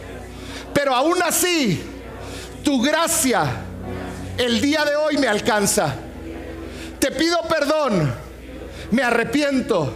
[0.74, 1.82] pero aún así
[2.64, 3.66] tu gracia
[4.38, 5.96] el día de hoy me alcanza.
[7.00, 8.14] Te pido perdón,
[8.92, 9.94] me arrepiento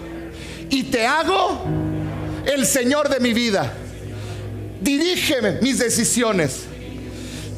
[0.69, 1.63] y te hago
[2.45, 3.74] el Señor de mi vida.
[4.82, 6.65] Dirígeme mis decisiones.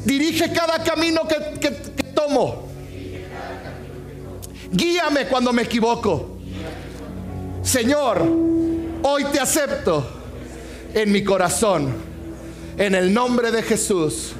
[0.04, 1.70] Dirige cada camino que, que
[2.14, 2.68] tomo.
[4.70, 6.35] Guíame cuando me equivoco.
[7.66, 8.22] Señor,
[9.02, 10.06] hoy te acepto
[10.94, 11.92] en mi corazón,
[12.78, 14.34] en el nombre de Jesús.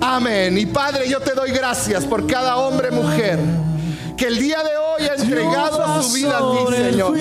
[0.00, 0.56] Amén.
[0.56, 3.40] Y Padre, yo te doy gracias por cada hombre, mujer,
[4.16, 7.18] que el día de hoy ha entregado su vida a ti, Señor.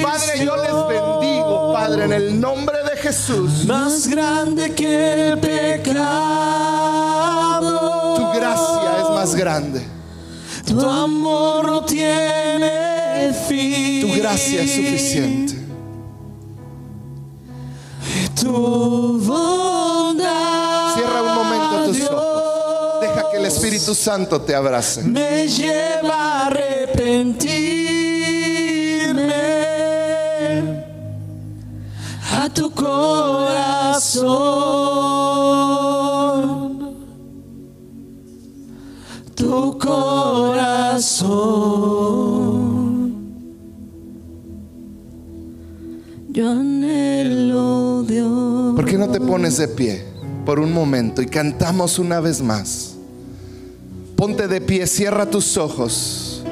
[0.00, 3.64] Padre, yo les bendigo, Padre, en el nombre de Jesús.
[3.64, 6.04] Más grande que el pecado.
[8.14, 9.82] Tu gracia es más grande.
[10.68, 12.87] Tu amor no tiene
[13.34, 14.00] fin.
[14.00, 15.54] Tu gracia es suficiente.
[18.40, 20.94] Tu bondad.
[20.94, 23.00] Cierra un momento tus ojos.
[23.00, 25.02] Deja que el Espíritu Santo te abrace.
[25.02, 27.88] Me lleva a arrepentirme
[32.32, 34.28] a tu corazón.
[39.34, 40.68] Tu corazón.
[46.38, 48.76] Yo anhelo Dios.
[48.76, 50.04] ¿Por qué no te pones de pie
[50.46, 52.94] por un momento y cantamos una vez más?
[54.14, 56.44] Ponte de pie, cierra tus ojos.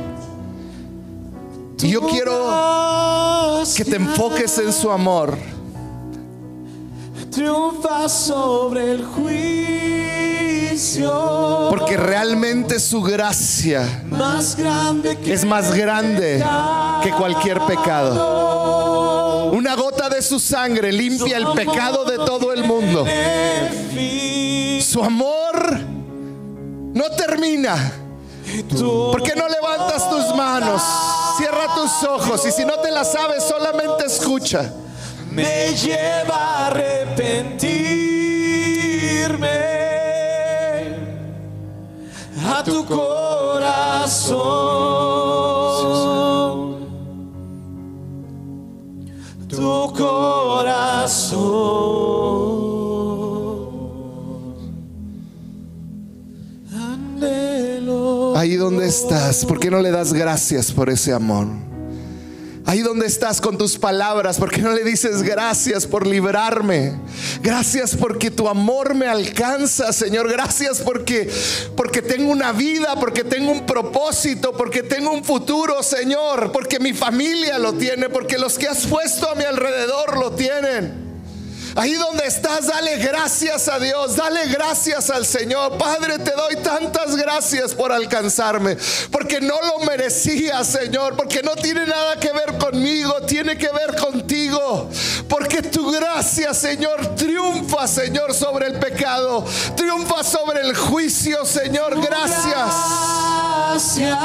[1.80, 5.38] Y yo quiero que te enfoques en su amor.
[7.30, 9.36] Triunfa sobre el juicio.
[11.70, 16.44] Porque realmente su gracia más grande que es más grande
[17.04, 18.65] que cualquier pecado.
[20.10, 23.04] De su sangre limpia el pecado de todo el mundo.
[24.80, 25.80] Su amor
[26.94, 27.92] no termina.
[28.70, 30.80] ¿Por qué no levantas tus manos?
[31.36, 34.72] Cierra tus ojos y si no te la sabes, solamente escucha.
[35.32, 39.48] me lleva a arrepentirme
[42.48, 44.36] a tu corazón.
[56.72, 58.36] Anhelo.
[58.36, 61.65] Ahí donde estás, ¿por qué no le das gracias por ese amor?
[62.66, 66.94] Ahí donde estás con tus palabras, ¿por qué no le dices gracias por librarme?
[67.40, 70.28] Gracias porque tu amor me alcanza, Señor.
[70.28, 71.30] Gracias porque
[71.76, 76.92] porque tengo una vida, porque tengo un propósito, porque tengo un futuro, Señor, porque mi
[76.92, 81.05] familia lo tiene, porque los que has puesto a mi alrededor lo tienen.
[81.76, 85.76] Ahí donde estás, dale gracias a Dios, dale gracias al Señor.
[85.76, 88.78] Padre, te doy tantas gracias por alcanzarme,
[89.10, 93.94] porque no lo merecía, Señor, porque no tiene nada que ver conmigo, tiene que ver
[93.94, 94.88] contigo.
[95.28, 99.44] Porque tu gracia, Señor, triunfa, Señor, sobre el pecado,
[99.76, 102.00] triunfa sobre el juicio, Señor.
[102.00, 102.70] Gracias.
[103.68, 104.18] Gracias.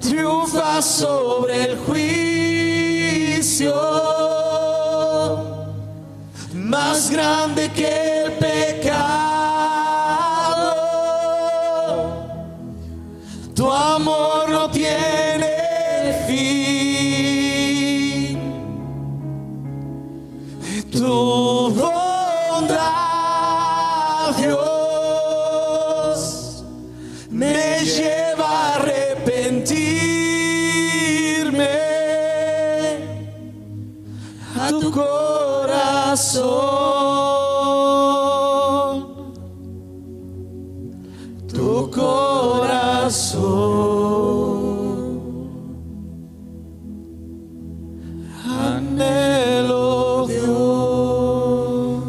[0.00, 2.81] Triunfa sobre el juicio.
[6.54, 9.02] Más grande que el pecado.
[13.52, 16.38] Tu amor no tiene fin.
[20.92, 21.04] Tu
[21.74, 22.76] bondad,
[24.38, 26.20] Dios,
[27.28, 30.11] me lleva a arrepentirme
[34.80, 36.42] tu corazón,
[41.46, 43.42] tu corazón.
[48.46, 52.02] Anhelo Dios.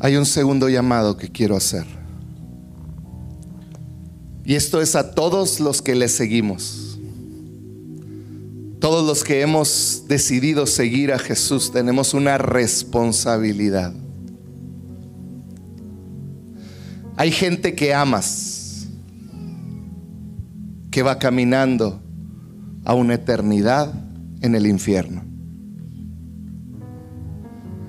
[0.00, 1.86] Hay un segundo llamado que quiero hacer.
[4.44, 6.83] Y esto es a todos los que le seguimos.
[9.14, 13.92] Los que hemos decidido seguir a Jesús tenemos una responsabilidad.
[17.16, 18.88] Hay gente que amas,
[20.90, 22.02] que va caminando
[22.84, 23.94] a una eternidad
[24.40, 25.22] en el infierno.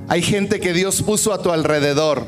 [0.07, 2.27] Hay gente que Dios puso a tu alrededor.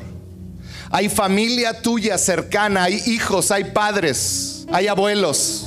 [0.89, 5.66] Hay familia tuya cercana, hay hijos, hay padres, hay abuelos.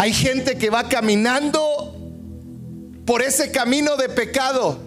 [0.00, 1.94] Hay gente que va caminando
[3.04, 4.78] por ese camino de pecado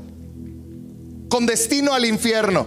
[1.29, 2.65] con destino al infierno.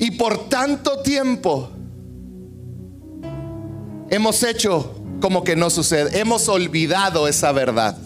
[0.00, 1.70] Y por tanto tiempo
[4.10, 6.18] hemos hecho como que no sucede.
[6.18, 7.96] Hemos olvidado esa verdad.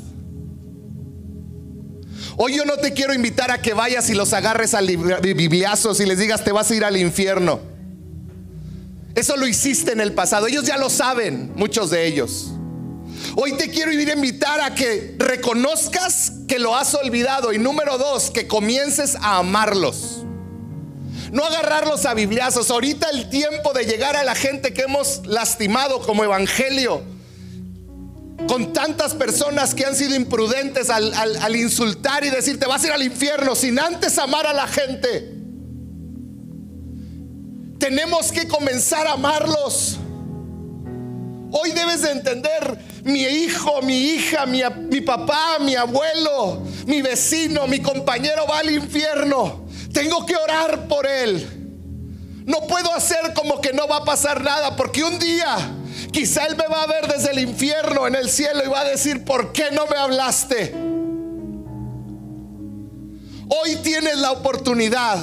[2.36, 6.04] Hoy yo no te quiero invitar a que vayas y los agarres a bibliazos y
[6.04, 7.79] les digas te vas a ir al infierno.
[9.14, 10.46] Eso lo hiciste en el pasado.
[10.46, 12.52] Ellos ya lo saben, muchos de ellos.
[13.36, 17.52] Hoy te quiero ir a invitar a que reconozcas que lo has olvidado.
[17.52, 20.24] Y número dos, que comiences a amarlos.
[21.32, 22.70] No agarrarlos a bibliazos.
[22.70, 27.02] Ahorita el tiempo de llegar a la gente que hemos lastimado como evangelio.
[28.48, 32.86] Con tantas personas que han sido imprudentes al, al- insultar y decir te vas a
[32.86, 35.29] ir al infierno sin antes amar a la gente.
[37.80, 39.96] Tenemos que comenzar a amarlos.
[41.50, 47.80] Hoy debes de entender, mi hijo, mi hija, mi, papá, mi abuelo, mi vecino, mi
[47.80, 49.64] compañero va al infierno.
[49.94, 52.44] Tengo que orar por él.
[52.44, 55.56] No puedo hacer como que no va a pasar nada, porque un día
[56.12, 58.84] quizá él me va a ver desde el infierno en el cielo y va a
[58.84, 60.74] decir, ¿por qué no me hablaste?
[63.48, 65.18] Hoy tienes la oportunidad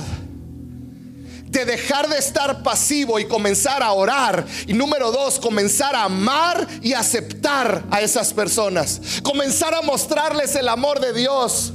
[1.50, 4.46] de dejar de estar pasivo y comenzar a orar.
[4.68, 9.22] Y número dos, comenzar a amar y aceptar a esas personas.
[9.24, 11.74] Comenzar a mostrarles el amor de Dios.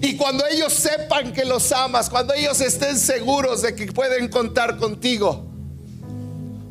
[0.00, 4.76] Y cuando ellos sepan que los amas, cuando ellos estén seguros de que pueden contar
[4.76, 5.46] contigo,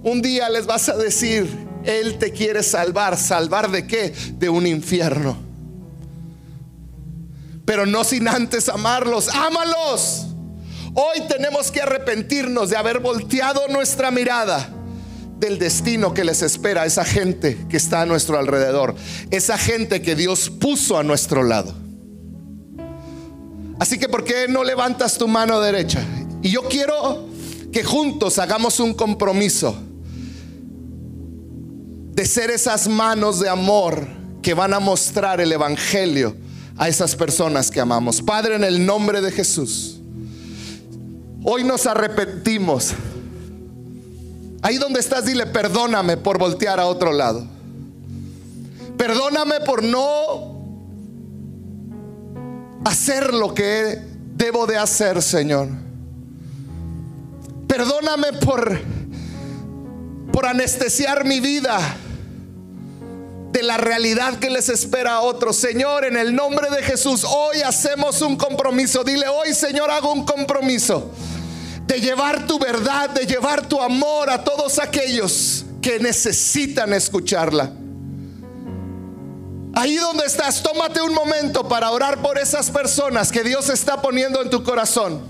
[0.03, 1.47] un día les vas a decir,
[1.84, 3.18] Él te quiere salvar.
[3.18, 4.14] ¿Salvar de qué?
[4.34, 5.38] De un infierno.
[7.66, 9.28] Pero no sin antes amarlos.
[9.28, 10.27] Ámalos.
[11.00, 14.68] Hoy tenemos que arrepentirnos de haber volteado nuestra mirada
[15.38, 18.95] del destino que les espera a esa gente que está a nuestro alrededor.
[19.30, 21.76] Esa gente que Dios puso a nuestro lado.
[23.78, 26.04] Así que ¿por qué no levantas tu mano derecha?
[26.41, 27.28] Y yo quiero
[27.72, 29.78] que juntos hagamos un compromiso
[32.12, 34.08] de ser esas manos de amor
[34.41, 36.36] que van a mostrar el Evangelio
[36.76, 38.20] a esas personas que amamos.
[38.20, 39.97] Padre, en el nombre de Jesús,
[41.50, 42.91] hoy nos arrepentimos.
[44.62, 47.48] Ahí donde estás, dile, perdóname por voltear a otro lado.
[48.98, 50.58] Perdóname por no
[52.84, 53.98] hacer lo que
[54.36, 55.70] debo de hacer, Señor.
[57.66, 58.82] Perdóname por,
[60.34, 61.80] por anestesiar mi vida
[63.54, 65.56] de la realidad que les espera a otros.
[65.56, 69.06] Señor, en el nombre de Jesús, hoy hacemos un compromiso.
[69.06, 71.10] Dile, hoy Señor, hago un compromiso
[71.88, 77.72] de llevar tu verdad, de llevar tu amor a todos aquellos que necesitan escucharla.
[79.74, 84.42] Ahí donde estás, tómate un momento para orar por esas personas que Dios está poniendo
[84.42, 85.22] en tu corazón.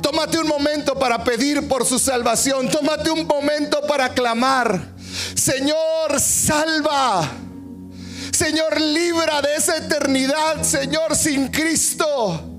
[0.00, 2.68] Tómate un momento para pedir por su salvación.
[2.68, 4.94] Tómate un momento para clamar.
[5.34, 7.28] Señor, salva.
[8.32, 12.51] Señor, libra de esa eternidad, Señor, sin Cristo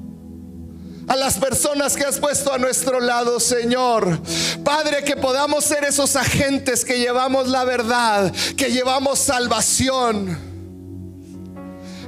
[1.08, 4.20] a las personas que has puesto a nuestro lado, Señor.
[4.64, 10.38] Padre, que podamos ser esos agentes que llevamos la verdad, que llevamos salvación.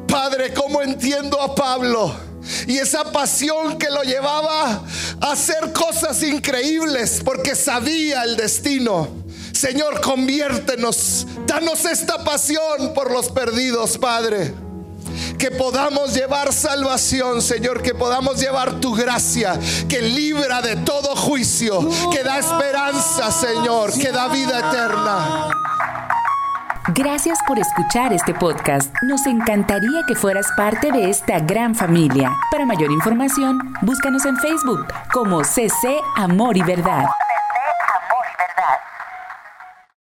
[0.08, 2.16] Padre, ¿cómo entiendo a Pablo?
[2.68, 4.84] Y esa pasión que lo llevaba
[5.20, 9.26] a hacer cosas increíbles porque sabía el destino.
[9.52, 14.54] Señor, conviértenos, danos esta pasión por los perdidos, Padre.
[15.38, 21.88] Que podamos llevar salvación, Señor, que podamos llevar tu gracia, que libra de todo juicio,
[22.12, 25.50] que da esperanza, Señor, que da vida eterna.
[26.94, 28.94] Gracias por escuchar este podcast.
[29.04, 32.32] Nos encantaría que fueras parte de esta gran familia.
[32.52, 37.06] Para mayor información, búscanos en Facebook como CC Amor y Verdad.